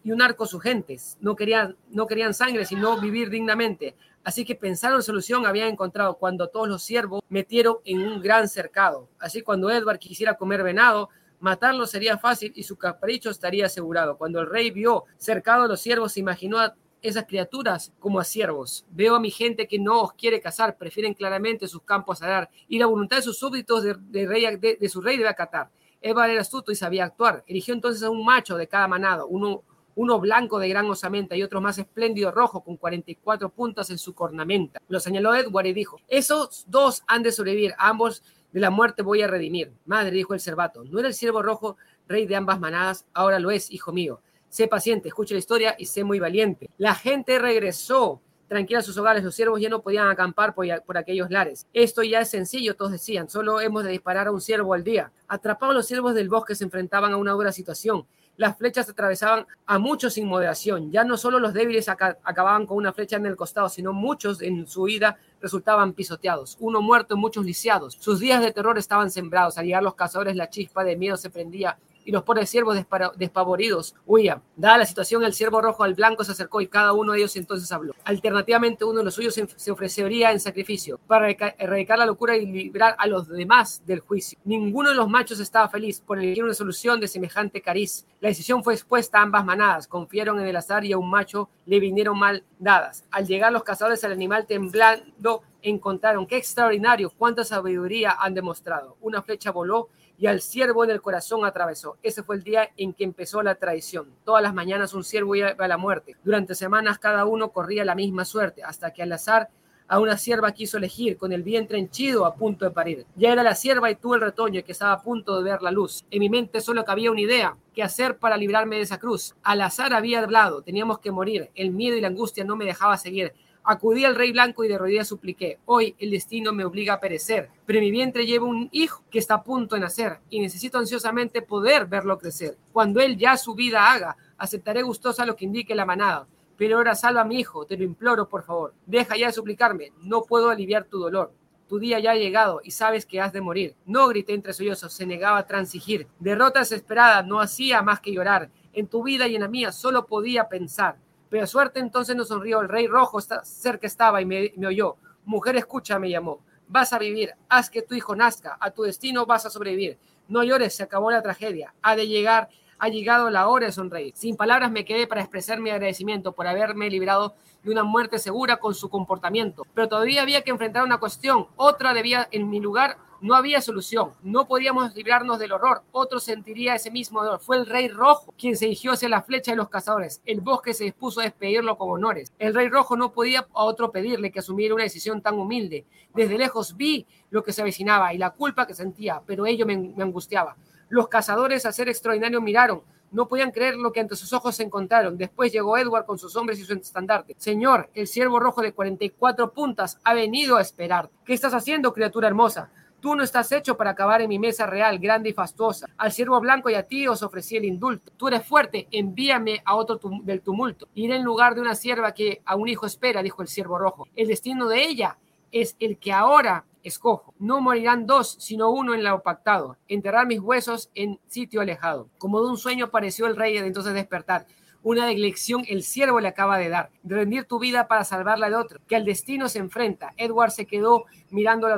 y 0.03 0.11
un 0.11 0.21
arco 0.21 0.45
sus 0.45 0.61
gentes. 0.61 1.17
No 1.21 1.35
querían, 1.35 1.75
no 1.89 2.07
querían 2.07 2.33
sangre, 2.33 2.65
sino 2.65 2.99
vivir 2.99 3.29
dignamente. 3.29 3.95
Así 4.23 4.45
que 4.45 4.55
pensaron 4.55 5.01
solución 5.01 5.45
habían 5.45 5.69
encontrado 5.69 6.15
cuando 6.15 6.49
todos 6.49 6.67
los 6.67 6.83
siervos 6.83 7.21
metieron 7.29 7.77
en 7.85 8.01
un 8.01 8.21
gran 8.21 8.47
cercado. 8.47 9.09
Así 9.19 9.41
cuando 9.41 9.69
Edward 9.69 9.99
quisiera 9.99 10.35
comer 10.35 10.63
venado, 10.63 11.09
matarlo 11.39 11.87
sería 11.87 12.17
fácil 12.17 12.51
y 12.55 12.63
su 12.63 12.77
capricho 12.77 13.29
estaría 13.29 13.65
asegurado. 13.65 14.17
Cuando 14.17 14.39
el 14.41 14.49
rey 14.49 14.71
vio 14.71 15.05
cercado 15.17 15.63
a 15.63 15.67
los 15.67 15.79
siervos, 15.79 16.13
se 16.13 16.19
imaginó 16.19 16.59
a 16.59 16.75
esas 17.01 17.25
criaturas 17.25 17.93
como 17.99 18.19
a 18.19 18.23
siervos. 18.23 18.85
Veo 18.91 19.15
a 19.15 19.19
mi 19.19 19.31
gente 19.31 19.67
que 19.67 19.79
no 19.79 20.01
os 20.01 20.13
quiere 20.13 20.41
cazar, 20.41 20.77
prefieren 20.77 21.13
claramente 21.13 21.67
sus 21.67 21.83
campos 21.83 22.21
a 22.21 22.27
dar, 22.27 22.49
y 22.67 22.79
la 22.79 22.85
voluntad 22.85 23.17
de 23.17 23.23
sus 23.23 23.38
súbditos 23.38 23.83
de, 23.83 24.27
rey, 24.27 24.57
de, 24.57 24.89
su 24.89 25.01
rey 25.01 25.17
debe 25.17 25.29
acatar. 25.29 25.69
Eva 26.01 26.29
era 26.29 26.41
astuto 26.41 26.71
y 26.71 26.75
sabía 26.75 27.05
actuar. 27.05 27.43
Eligió 27.47 27.73
entonces 27.73 28.03
a 28.03 28.09
un 28.09 28.23
macho 28.23 28.55
de 28.55 28.67
cada 28.67 28.88
manado, 28.88 29.27
uno, 29.27 29.63
uno 29.95 30.19
blanco 30.19 30.59
de 30.59 30.69
gran 30.69 30.89
osamenta 30.89 31.35
y 31.35 31.43
otro 31.43 31.59
más 31.62 31.77
espléndido 31.77 32.31
rojo 32.31 32.63
con 32.63 32.77
44 32.77 33.49
puntas 33.49 33.89
en 33.89 33.97
su 33.97 34.13
cornamenta. 34.13 34.81
Lo 34.88 34.99
señaló 34.99 35.35
Edward 35.35 35.65
y 35.67 35.73
dijo, 35.73 35.99
esos 36.07 36.65
dos 36.67 37.03
han 37.07 37.23
de 37.23 37.31
sobrevivir, 37.31 37.73
ambos 37.77 38.23
de 38.51 38.59
la 38.59 38.69
muerte 38.69 39.03
voy 39.03 39.21
a 39.21 39.27
redimir. 39.27 39.73
Madre, 39.85 40.12
dijo 40.12 40.33
el 40.33 40.39
cervato, 40.39 40.83
¿no 40.83 40.99
era 40.99 41.07
el 41.07 41.13
ciervo 41.13 41.41
rojo 41.41 41.77
rey 42.07 42.25
de 42.25 42.35
ambas 42.35 42.59
manadas? 42.59 43.05
Ahora 43.13 43.39
lo 43.39 43.51
es, 43.51 43.71
hijo 43.71 43.91
mío. 43.91 44.21
Sé 44.49 44.67
paciente, 44.67 45.07
escuche 45.07 45.35
la 45.35 45.39
historia 45.39 45.75
y 45.77 45.85
sé 45.85 46.03
muy 46.03 46.19
valiente. 46.19 46.69
La 46.77 46.95
gente 46.95 47.38
regresó 47.39 48.21
tranquila 48.49 48.79
a 48.79 48.81
sus 48.81 48.97
hogares, 48.97 49.23
los 49.23 49.35
siervos 49.35 49.62
ya 49.62 49.69
no 49.69 49.81
podían 49.81 50.09
acampar 50.09 50.55
por, 50.55 50.97
aquellos 50.97 51.29
lares. 51.29 51.67
Esto 51.71 52.01
ya 52.03 52.19
es 52.21 52.29
sencillo, 52.29 52.75
todos 52.75 52.91
decían, 52.91 53.29
solo 53.29 53.62
hemos 53.62 53.83
de 53.83 53.91
disparar 53.91 54.27
a 54.27 54.31
un 54.31 54.41
ciervo 54.41 54.73
al 54.73 54.83
día. 54.83 55.12
Atrapados 55.27 55.75
los 55.75 55.85
siervos 55.85 56.15
del 56.15 56.29
bosque 56.29 56.55
se 56.55 56.63
enfrentaban 56.63 57.13
a 57.13 57.17
una 57.17 57.31
dura 57.31 57.51
situación. 57.51 58.05
Las 58.38 58.57
flechas 58.57 58.89
atravesaban 58.89 59.45
a 59.65 59.79
muchos 59.79 60.13
sin 60.13 60.25
moderación. 60.25 60.91
Ya 60.91 61.03
no 61.03 61.17
solo 61.17 61.39
los 61.39 61.53
débiles 61.53 61.89
ac 61.89 62.17
acababan 62.23 62.65
con 62.65 62.77
una 62.77 62.93
flecha 62.93 63.17
en 63.17 63.25
el 63.25 63.35
costado, 63.35 63.67
sino 63.67 63.91
muchos 63.91 64.41
en 64.41 64.65
su 64.65 64.88
ida 64.88 65.17
resultaban 65.41 65.91
pisoteados. 65.91 66.55
Uno 66.62 66.81
muerto, 66.81 67.17
muchos 67.17 67.45
lisiados. 67.45 67.97
Sus 67.99 68.21
días 68.21 68.41
de 68.41 68.53
terror 68.53 68.77
estaban 68.77 69.12
sembrados. 69.12 69.57
Al 69.57 69.65
llegar 69.65 69.83
los 69.83 69.95
cazadores, 69.95 70.38
la 70.38 70.49
chispa 70.49 70.85
de 70.85 70.95
miedo 70.95 71.17
se 71.17 71.29
prendía 71.29 71.77
y 72.09 72.11
los 72.11 72.23
pobres 72.23 72.49
siervos 72.49 72.75
despavoridos 73.17 73.93
huían. 74.07 74.41
Dada 74.55 74.79
la 74.79 74.87
situación, 74.87 75.23
el 75.23 75.33
siervo 75.35 75.61
rojo 75.61 75.83
al 75.83 75.93
blanco 75.93 76.23
se 76.23 76.31
acercó 76.31 76.59
y 76.59 76.65
cada 76.65 76.91
uno 76.93 77.11
de 77.11 77.19
ellos 77.19 77.35
entonces 77.35 77.71
habló. 77.71 77.93
Alternativamente, 78.03 78.83
uno 78.83 78.97
de 78.97 79.05
los 79.05 79.13
suyos 79.13 79.39
se 79.55 79.69
ofrecería 79.69 80.31
en 80.31 80.39
sacrificio 80.39 80.99
para 81.05 81.29
erradicar 81.29 81.99
la 81.99 82.07
locura 82.07 82.35
y 82.35 82.47
librar 82.47 82.95
a 82.97 83.05
los 83.05 83.27
demás 83.27 83.83
del 83.85 83.99
juicio. 83.99 84.39
Ninguno 84.43 84.89
de 84.89 84.95
los 84.95 85.07
machos 85.07 85.39
estaba 85.39 85.69
feliz 85.69 86.01
por 86.01 86.17
elegir 86.17 86.43
una 86.43 86.55
solución 86.55 86.99
de 86.99 87.07
semejante 87.07 87.61
cariz. 87.61 88.07
La 88.21 88.29
decisión 88.29 88.63
fue 88.63 88.73
expuesta 88.73 89.19
a 89.19 89.21
ambas 89.21 89.45
manadas. 89.45 89.87
Confiaron 89.87 90.39
en 90.39 90.47
el 90.47 90.55
azar 90.55 90.83
y 90.85 90.93
a 90.93 90.97
un 90.97 91.11
macho 91.11 91.51
le 91.67 91.79
vinieron 91.79 92.17
mal 92.17 92.43
dadas. 92.57 93.03
Al 93.11 93.27
llegar 93.27 93.51
los 93.51 93.61
cazadores, 93.61 94.03
el 94.03 94.13
animal 94.13 94.47
temblando 94.47 95.43
encontraron 95.61 96.25
qué 96.25 96.37
extraordinario, 96.37 97.11
cuánta 97.15 97.43
sabiduría 97.43 98.15
han 98.19 98.33
demostrado. 98.33 98.97
Una 99.01 99.21
flecha 99.21 99.51
voló 99.51 99.89
y 100.19 100.27
al 100.27 100.41
siervo 100.41 100.84
en 100.84 100.91
el 100.91 101.01
corazón 101.01 101.45
atravesó. 101.45 101.97
Ese 102.03 102.23
fue 102.23 102.36
el 102.36 102.43
día 102.43 102.69
en 102.75 102.93
que 102.93 103.05
empezó 103.05 103.41
la 103.41 103.55
traición. 103.55 104.13
Todas 104.25 104.43
las 104.43 104.53
mañanas 104.53 104.93
un 104.93 105.05
siervo 105.05 105.36
iba 105.36 105.55
a 105.58 105.67
la 105.67 105.77
muerte. 105.77 106.17
Durante 106.23 106.55
semanas 106.55 106.99
cada 106.99 107.25
uno 107.25 107.51
corría 107.51 107.86
la 107.86 107.95
misma 107.95 108.25
suerte, 108.25 108.62
hasta 108.62 108.91
que 108.91 109.01
al 109.01 109.13
azar 109.13 109.49
a 109.88 109.99
una 109.99 110.17
sierva 110.17 110.51
quiso 110.51 110.77
elegir, 110.77 111.17
con 111.17 111.32
el 111.32 111.41
vientre 111.41 111.79
henchido 111.79 112.25
a 112.25 112.36
punto 112.36 112.63
de 112.65 112.71
parir. 112.71 113.08
Ya 113.15 113.32
era 113.32 113.43
la 113.43 113.55
sierva 113.55 113.89
y 113.89 113.95
tú 113.95 114.13
el 114.13 114.21
retoño 114.21 114.63
que 114.63 114.73
estaba 114.73 114.93
a 114.93 115.01
punto 115.01 115.36
de 115.38 115.43
ver 115.49 115.63
la 115.63 115.71
luz. 115.71 116.05
En 116.12 116.19
mi 116.19 116.29
mente 116.29 116.62
solo 116.62 116.86
cabía 116.86 117.12
una 117.12 117.21
idea, 117.21 117.58
qué 117.73 117.82
hacer 117.82 118.17
para 118.17 118.38
librarme 118.38 118.75
de 118.75 118.84
esa 118.84 118.99
cruz. 118.99 119.36
Al 119.41 119.62
azar 119.62 119.93
había 119.93 120.19
hablado, 120.19 120.62
teníamos 120.62 120.99
que 120.99 121.12
morir. 121.12 121.49
El 121.55 121.71
miedo 121.71 121.97
y 121.97 122.01
la 122.01 122.10
angustia 122.10 122.43
no 122.43 122.55
me 122.55 122.65
dejaba 122.65 122.97
seguir. 122.97 123.34
Acudí 123.71 124.03
al 124.03 124.15
rey 124.15 124.32
blanco 124.32 124.63
y 124.63 124.67
de 124.67 124.79
rodillas 124.79 125.08
supliqué, 125.08 125.60
hoy 125.65 125.95
el 125.99 126.10
destino 126.10 126.51
me 126.51 126.65
obliga 126.65 126.95
a 126.95 126.99
perecer, 126.99 127.51
pero 127.67 127.79
mi 127.79 127.91
vientre 127.91 128.25
llevo 128.25 128.47
un 128.47 128.67
hijo 128.71 129.03
que 129.12 129.19
está 129.19 129.36
a 129.36 129.43
punto 129.43 129.75
de 129.75 129.82
nacer 129.82 130.17
y 130.32 130.39
necesito 130.39 130.79
ansiosamente 130.79 131.43
poder 131.43 131.86
verlo 131.86 132.17
crecer. 132.17 132.58
Cuando 132.73 132.99
él 132.99 133.15
ya 133.15 133.38
su 133.38 133.53
vida 133.53 133.91
haga, 133.91 134.17
aceptaré 134.39 134.82
gustosa 134.82 135.23
lo 135.23 135.36
que 135.36 135.45
indique 135.45 135.75
la 135.75 135.86
manada. 135.86 136.25
Pero 136.58 136.77
ahora 136.77 136.95
salva 136.95 137.21
a 137.21 137.25
mi 137.25 137.39
hijo, 137.39 137.67
te 137.67 137.77
lo 137.77 137.84
imploro, 137.84 138.27
por 138.27 138.41
favor. 138.41 138.73
Deja 138.88 139.15
ya 139.15 139.27
de 139.27 139.34
suplicarme, 139.34 139.93
no 140.01 140.23
puedo 140.23 140.49
aliviar 140.49 140.86
tu 140.86 140.97
dolor. 140.97 141.32
Tu 141.67 141.77
día 141.77 141.99
ya 141.99 142.13
ha 142.13 142.15
llegado 142.15 142.62
y 142.63 142.71
sabes 142.71 143.05
que 143.05 143.21
has 143.21 143.34
de 143.34 143.41
morir. 143.41 143.75
No 143.86 144.08
grité 144.08 144.34
entre 144.34 144.53
sollozos, 144.53 144.93
se 144.93 145.05
negaba 145.05 145.38
a 145.38 145.45
transigir. 145.45 146.08
Derrota 146.17 146.62
desesperada, 146.62 147.21
no 147.21 147.39
hacía 147.39 147.84
más 147.84 147.99
que 147.99 148.13
llorar. 148.13 148.49
En 148.73 148.88
tu 148.88 149.03
vida 149.03 149.27
y 149.27 149.36
en 149.36 149.41
la 149.41 149.47
mía 149.47 149.71
solo 149.71 150.08
podía 150.08 150.49
pensar. 150.49 150.97
Pero 151.29 151.47
suerte 151.47 151.79
entonces 151.79 152.15
nos 152.15 152.27
sonrió. 152.27 152.61
El 152.61 152.69
rey 152.69 152.87
rojo 152.87 153.19
está, 153.19 153.43
cerca 153.43 153.87
estaba 153.87 154.21
y 154.21 154.25
me, 154.25 154.51
me 154.57 154.67
oyó. 154.67 154.97
Mujer, 155.25 155.55
escucha, 155.55 155.99
me 155.99 156.09
llamó. 156.09 156.39
Vas 156.67 156.93
a 156.93 156.99
vivir, 156.99 157.33
haz 157.49 157.69
que 157.69 157.81
tu 157.81 157.95
hijo 157.95 158.15
nazca, 158.15 158.57
a 158.59 158.71
tu 158.71 158.83
destino 158.83 159.25
vas 159.25 159.45
a 159.45 159.49
sobrevivir. 159.49 159.97
No 160.27 160.43
llores, 160.43 160.75
se 160.75 160.83
acabó 160.83 161.09
la 161.09 161.23
tragedia. 161.23 161.73
Ha 161.81 161.95
de 161.95 162.07
llegar, 162.07 162.49
ha 162.77 162.89
llegado 162.89 163.29
la 163.29 163.47
hora 163.47 163.65
de 163.65 163.71
sonreír. 163.71 164.13
Sin 164.15 164.35
palabras 164.35 164.71
me 164.71 164.85
quedé 164.85 165.07
para 165.07 165.21
expresar 165.21 165.59
mi 165.59 165.71
agradecimiento 165.71 166.33
por 166.33 166.45
haberme 166.45 166.89
librado 166.89 167.33
de 167.63 167.71
una 167.71 167.83
muerte 167.83 168.19
segura 168.19 168.57
con 168.57 168.75
su 168.75 168.89
comportamiento. 168.89 169.65
Pero 169.73 169.89
todavía 169.89 170.21
había 170.21 170.43
que 170.43 170.51
enfrentar 170.51 170.83
una 170.83 170.99
cuestión. 170.99 171.47
Otra 171.55 171.93
debía, 171.93 172.27
en 172.31 172.49
mi 172.49 172.59
lugar, 172.59 172.97
no 173.21 173.36
había 173.36 173.62
solución. 173.62 174.12
No 174.21 174.47
podíamos 174.47 174.95
librarnos 174.95 175.39
del 175.39 175.51
horror. 175.51 175.84
Otro 175.91 176.19
sentiría 176.19 176.75
ese 176.75 176.91
mismo 176.91 177.23
dolor. 177.23 177.39
Fue 177.39 177.58
el 177.58 177.65
rey 177.65 177.88
rojo 177.88 178.34
quien 178.38 178.55
se 178.55 178.65
dirigió 178.65 178.93
hacia 178.93 179.10
la 179.10 179.21
flecha 179.21 179.51
de 179.51 179.58
los 179.58 179.69
cazadores. 179.69 180.21
El 180.25 180.41
bosque 180.41 180.73
se 180.73 180.86
dispuso 180.86 181.19
a 181.19 181.23
despedirlo 181.23 181.77
con 181.77 181.89
honores. 181.91 182.32
El 182.39 182.53
rey 182.53 182.69
rojo 182.69 182.95
no 182.95 183.12
podía 183.12 183.47
a 183.53 183.63
otro 183.63 183.91
pedirle 183.91 184.32
que 184.32 184.39
asumiera 184.39 184.73
una 184.73 184.84
decisión 184.84 185.21
tan 185.21 185.38
humilde. 185.38 185.86
Desde 186.13 186.38
lejos 186.38 186.75
vi 186.77 187.05
lo 187.29 187.43
que 187.43 187.53
se 187.53 187.62
avecinaba 187.62 188.13
y 188.13 188.17
la 188.17 188.32
culpa 188.32 188.65
que 188.65 188.73
sentía, 188.73 189.21
pero 189.25 189.45
ello 189.45 189.65
me, 189.65 189.77
me 189.77 190.03
angustiaba. 190.03 190.55
Los 190.89 191.08
cazadores, 191.08 191.65
a 191.65 191.71
ser 191.71 191.88
extraordinario, 191.88 192.41
miraron 192.41 192.82
No 193.12 193.27
podían 193.27 193.51
creer 193.51 193.75
lo 193.75 193.91
que 193.91 193.99
ante 193.99 194.15
sus 194.15 194.34
ojos 194.34 194.55
se 194.55 194.63
encontraron. 194.63 195.17
Después 195.17 195.51
llegó 195.51 195.77
Edward 195.77 196.05
con 196.05 196.19
sus 196.19 196.36
hombres 196.36 196.60
y 196.60 196.63
su 196.63 196.73
estandarte. 196.73 197.36
Señor, 197.38 197.89
el 197.93 198.08
ciervo 198.08 198.39
rojo 198.39 198.62
de 198.62 198.71
44 198.71 199.51
puntas 199.51 199.99
ha 200.03 200.13
venido 200.13 200.58
a 200.58 200.62
esperar. 200.62 201.10
¿Qué 201.25 201.34
estás 201.34 201.53
haciendo, 201.53 201.93
criatura 201.93 202.27
hermosa? 202.27 202.69
Tú 202.99 203.15
no 203.15 203.23
estás 203.23 203.51
hecho 203.51 203.77
para 203.77 203.91
acabar 203.91 204.21
en 204.21 204.29
mi 204.29 204.39
mesa 204.39 204.65
real, 204.65 204.99
grande 204.99 205.29
y 205.29 205.33
fastuosa. 205.33 205.88
Al 205.97 206.12
siervo 206.12 206.39
blanco 206.39 206.69
y 206.69 206.75
a 206.75 206.83
ti 206.83 207.07
os 207.07 207.23
ofrecí 207.23 207.55
el 207.55 207.65
indulto. 207.65 208.12
Tú 208.17 208.27
eres 208.27 208.45
fuerte, 208.45 208.88
envíame 208.91 209.62
a 209.63 209.75
otro 209.75 209.99
del 210.23 210.41
tumulto. 210.41 210.88
Iré 210.95 211.15
en 211.15 211.23
lugar 211.23 211.55
de 211.55 211.62
una 211.62 211.75
sierva 211.75 212.13
que 212.13 212.41
a 212.45 212.55
un 212.55 212.67
hijo 212.67 212.85
espera, 212.85 213.23
dijo 213.23 213.41
el 213.41 213.47
siervo 213.47 213.77
rojo. 213.77 214.07
El 214.15 214.27
destino 214.27 214.67
de 214.67 214.83
ella 214.83 215.17
es 215.51 215.75
el 215.79 215.97
que 215.97 216.12
ahora 216.12 216.65
escojo. 216.83 217.33
No 217.39 217.62
morirán 217.62 218.05
dos, 218.05 218.35
sino 218.39 218.69
uno 218.69 218.93
en 218.93 219.03
lo 219.03 219.21
pactado. 219.21 219.77
Enterrar 219.88 220.27
mis 220.27 220.39
huesos 220.39 220.89
en 220.95 221.19
sitio 221.27 221.62
alejado. 221.62 222.09
Como 222.17 222.41
de 222.41 222.49
un 222.49 222.57
sueño 222.57 222.89
pareció 222.89 223.27
el 223.27 223.35
rey 223.35 223.57
de 223.57 223.67
entonces 223.67 223.93
despertar 223.93 224.45
una 224.83 225.11
elección 225.11 225.63
el 225.67 225.83
siervo 225.83 226.19
le 226.19 226.29
acaba 226.29 226.57
de 226.57 226.69
dar, 226.69 226.89
de 227.03 227.15
rendir 227.15 227.45
tu 227.45 227.59
vida 227.59 227.87
para 227.87 228.03
salvarla 228.03 228.49
de 228.49 228.55
otro, 228.55 228.79
que 228.87 228.95
al 228.95 229.05
destino 229.05 229.49
se 229.49 229.59
enfrenta. 229.59 230.13
Edward 230.17 230.51
se 230.51 230.65
quedó 230.65 231.05
mirando 231.29 231.67
la, 231.67 231.75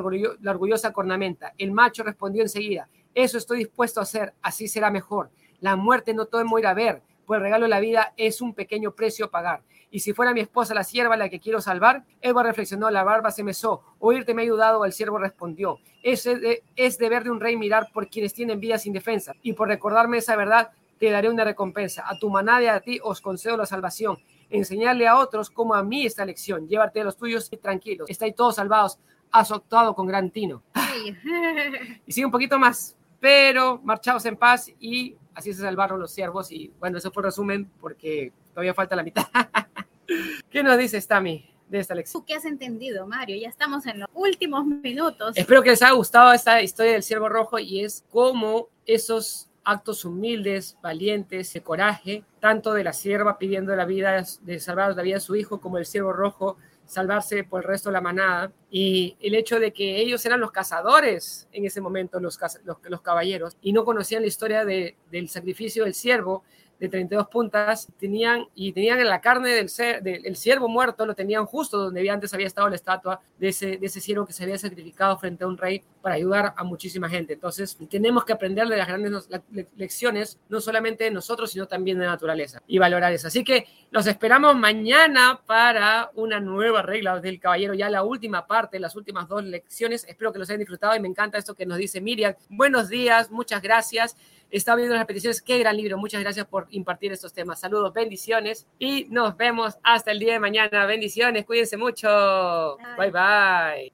orgullosa 0.51 0.93
cornamenta. 0.93 1.53
El 1.57 1.71
macho 1.71 2.03
respondió 2.03 2.41
enseguida, 2.41 2.87
eso 3.13 3.37
estoy 3.37 3.59
dispuesto 3.59 3.99
a 3.99 4.03
hacer, 4.03 4.33
así 4.41 4.67
será 4.67 4.91
mejor. 4.91 5.29
La 5.59 5.75
muerte 5.75 6.13
no 6.13 6.25
todo 6.25 6.41
ir 6.57 6.67
a 6.67 6.73
ver, 6.73 7.01
pues 7.25 7.37
el 7.37 7.43
regalo 7.43 7.65
de 7.65 7.69
la 7.69 7.79
vida 7.79 8.13
es 8.17 8.41
un 8.41 8.53
pequeño 8.53 8.91
precio 8.91 9.25
a 9.25 9.31
pagar. 9.31 9.61
Y 9.93 9.99
si 9.99 10.13
fuera 10.13 10.33
mi 10.33 10.39
esposa 10.39 10.73
la 10.73 10.85
sierva 10.85 11.17
la 11.17 11.27
que 11.27 11.41
quiero 11.41 11.59
salvar, 11.59 12.05
Edward 12.21 12.47
reflexionó, 12.47 12.89
la 12.89 13.03
barba 13.03 13.29
se 13.29 13.43
mesó, 13.43 13.83
oírte 13.99 14.33
me 14.33 14.41
ha 14.41 14.45
ayudado, 14.45 14.85
el 14.85 14.93
siervo 14.93 15.17
respondió, 15.17 15.79
es, 16.01 16.27
es 16.77 16.97
deber 16.97 17.25
de 17.25 17.29
un 17.29 17.41
rey 17.41 17.57
mirar 17.57 17.89
por 17.93 18.07
quienes 18.07 18.33
tienen 18.33 18.61
vida 18.61 18.77
sin 18.77 18.93
defensa, 18.93 19.33
y 19.41 19.51
por 19.51 19.67
recordarme 19.67 20.17
esa 20.17 20.37
verdad, 20.37 20.71
te 21.01 21.09
daré 21.09 21.29
una 21.29 21.43
recompensa. 21.43 22.03
A 22.07 22.19
tu 22.19 22.29
manada 22.29 22.61
y 22.61 22.67
a 22.67 22.79
ti 22.79 22.99
os 23.01 23.21
concedo 23.21 23.57
la 23.57 23.65
salvación. 23.65 24.19
Enseñarle 24.51 25.07
a 25.07 25.17
otros 25.17 25.49
como 25.49 25.73
a 25.73 25.83
mí 25.83 26.05
esta 26.05 26.23
lección. 26.23 26.67
Llévate 26.67 27.01
a 27.01 27.03
los 27.03 27.17
tuyos 27.17 27.47
y 27.49 27.57
tranquilos. 27.57 28.07
Estáis 28.07 28.35
todos 28.35 28.57
salvados. 28.57 28.99
Has 29.31 29.49
optado 29.49 29.95
con 29.95 30.05
gran 30.05 30.29
tino. 30.29 30.61
y 32.05 32.11
sigue 32.11 32.25
un 32.25 32.31
poquito 32.31 32.59
más. 32.59 32.95
Pero 33.19 33.81
marchaos 33.83 34.23
en 34.27 34.37
paz 34.37 34.71
y 34.79 35.15
así 35.33 35.51
se 35.55 35.63
salvaron 35.63 35.99
los 35.99 36.11
siervos. 36.11 36.51
Y 36.51 36.71
bueno, 36.79 36.99
eso 36.99 37.11
fue 37.11 37.21
el 37.21 37.25
resumen 37.25 37.71
porque 37.81 38.31
todavía 38.51 38.75
falta 38.75 38.95
la 38.95 39.01
mitad. 39.01 39.25
¿Qué 40.51 40.61
nos 40.61 40.77
dice 40.77 41.01
Stami? 41.01 41.47
de 41.67 41.79
esta 41.79 41.95
lección. 41.95 42.25
¿Qué 42.25 42.33
has 42.33 42.43
entendido, 42.43 43.07
Mario? 43.07 43.37
Ya 43.37 43.47
estamos 43.47 43.85
en 43.85 44.01
los 44.01 44.09
últimos 44.13 44.65
minutos. 44.65 45.37
Espero 45.37 45.63
que 45.63 45.69
les 45.69 45.81
haya 45.81 45.93
gustado 45.93 46.33
esta 46.33 46.61
historia 46.61 46.91
del 46.91 47.01
ciervo 47.01 47.29
rojo 47.29 47.59
y 47.59 47.85
es 47.85 48.03
cómo 48.09 48.67
esos 48.85 49.50
actos 49.63 50.05
humildes, 50.05 50.77
valientes, 50.81 51.53
de 51.53 51.61
coraje, 51.61 52.23
tanto 52.39 52.73
de 52.73 52.83
la 52.83 52.93
sierva 52.93 53.37
pidiendo 53.37 53.75
la 53.75 53.85
vida, 53.85 54.23
de 54.41 54.59
salvar 54.59 54.95
la 54.95 55.03
vida 55.03 55.15
de 55.15 55.21
su 55.21 55.35
hijo, 55.35 55.61
como 55.61 55.77
el 55.77 55.85
siervo 55.85 56.13
rojo 56.13 56.57
salvarse 56.91 57.45
por 57.45 57.61
el 57.61 57.67
resto 57.67 57.89
de 57.89 57.93
la 57.93 58.01
manada. 58.01 58.51
Y 58.69 59.15
el 59.21 59.35
hecho 59.35 59.59
de 59.59 59.71
que 59.71 59.97
ellos 60.01 60.25
eran 60.25 60.41
los 60.41 60.51
cazadores 60.51 61.47
en 61.53 61.65
ese 61.65 61.79
momento, 61.79 62.19
los, 62.19 62.37
los, 62.63 63.01
caballeros, 63.01 63.57
y 63.61 63.71
no 63.71 63.85
conocían 63.85 64.21
la 64.21 64.27
historia 64.27 64.65
de, 64.65 64.97
del 65.09 65.29
sacrificio 65.29 65.85
del 65.85 65.93
siervo, 65.93 66.43
de 66.81 66.89
32 66.89 67.27
puntas, 67.27 67.87
tenían 67.99 68.47
y 68.55 68.73
tenían 68.73 69.07
la 69.07 69.21
carne 69.21 69.49
del, 69.51 69.69
del 70.01 70.35
ciervo 70.35 70.67
muerto, 70.67 71.05
lo 71.05 71.13
tenían 71.13 71.45
justo 71.45 71.77
donde 71.77 72.09
antes 72.09 72.33
había 72.33 72.47
estado 72.47 72.67
la 72.69 72.75
estatua 72.75 73.21
de 73.37 73.49
ese, 73.49 73.77
de 73.77 73.85
ese 73.85 74.01
ciervo 74.01 74.25
que 74.25 74.33
se 74.33 74.43
había 74.43 74.57
sacrificado 74.57 75.15
frente 75.19 75.43
a 75.43 75.47
un 75.47 75.59
rey 75.59 75.83
para 76.01 76.15
ayudar 76.15 76.55
a 76.57 76.63
muchísima 76.63 77.07
gente. 77.07 77.33
Entonces, 77.33 77.77
tenemos 77.87 78.25
que 78.25 78.33
aprender 78.33 78.67
de 78.67 78.77
las 78.77 78.87
grandes 78.87 79.29
lecciones, 79.77 80.39
no 80.49 80.59
solamente 80.59 81.03
de 81.03 81.11
nosotros, 81.11 81.51
sino 81.51 81.67
también 81.67 81.99
de 81.99 82.05
la 82.05 82.13
naturaleza 82.13 82.63
y 82.65 82.79
valorar 82.79 83.13
eso. 83.13 83.27
Así 83.27 83.43
que 83.43 83.67
los 83.91 84.07
esperamos 84.07 84.55
mañana 84.55 85.39
para 85.45 86.09
una 86.15 86.39
nueva 86.39 86.81
regla 86.81 87.19
del 87.19 87.39
caballero, 87.39 87.75
ya 87.75 87.91
la 87.91 88.01
última 88.01 88.47
parte, 88.47 88.79
las 88.79 88.95
últimas 88.95 89.27
dos 89.27 89.43
lecciones. 89.43 90.03
Espero 90.07 90.33
que 90.33 90.39
los 90.39 90.49
hayan 90.49 90.61
disfrutado 90.61 90.95
y 90.95 90.99
me 90.99 91.07
encanta 91.07 91.37
esto 91.37 91.53
que 91.53 91.67
nos 91.67 91.77
dice 91.77 92.01
Miriam. 92.01 92.33
Buenos 92.49 92.89
días, 92.89 93.29
muchas 93.29 93.61
gracias. 93.61 94.17
Está 94.51 94.75
viendo 94.75 94.93
las 94.95 95.05
peticiones. 95.05 95.41
Qué 95.41 95.57
gran 95.59 95.77
libro. 95.77 95.97
Muchas 95.97 96.21
gracias 96.21 96.45
por 96.45 96.67
impartir 96.71 97.11
estos 97.11 97.33
temas. 97.33 97.59
Saludos, 97.59 97.93
bendiciones 97.93 98.67
y 98.77 99.07
nos 99.09 99.35
vemos 99.37 99.77
hasta 99.81 100.11
el 100.11 100.19
día 100.19 100.33
de 100.33 100.39
mañana. 100.39 100.85
Bendiciones, 100.85 101.45
cuídense 101.45 101.77
mucho. 101.77 102.77
bye. 102.97 103.11
bye. 103.11 103.93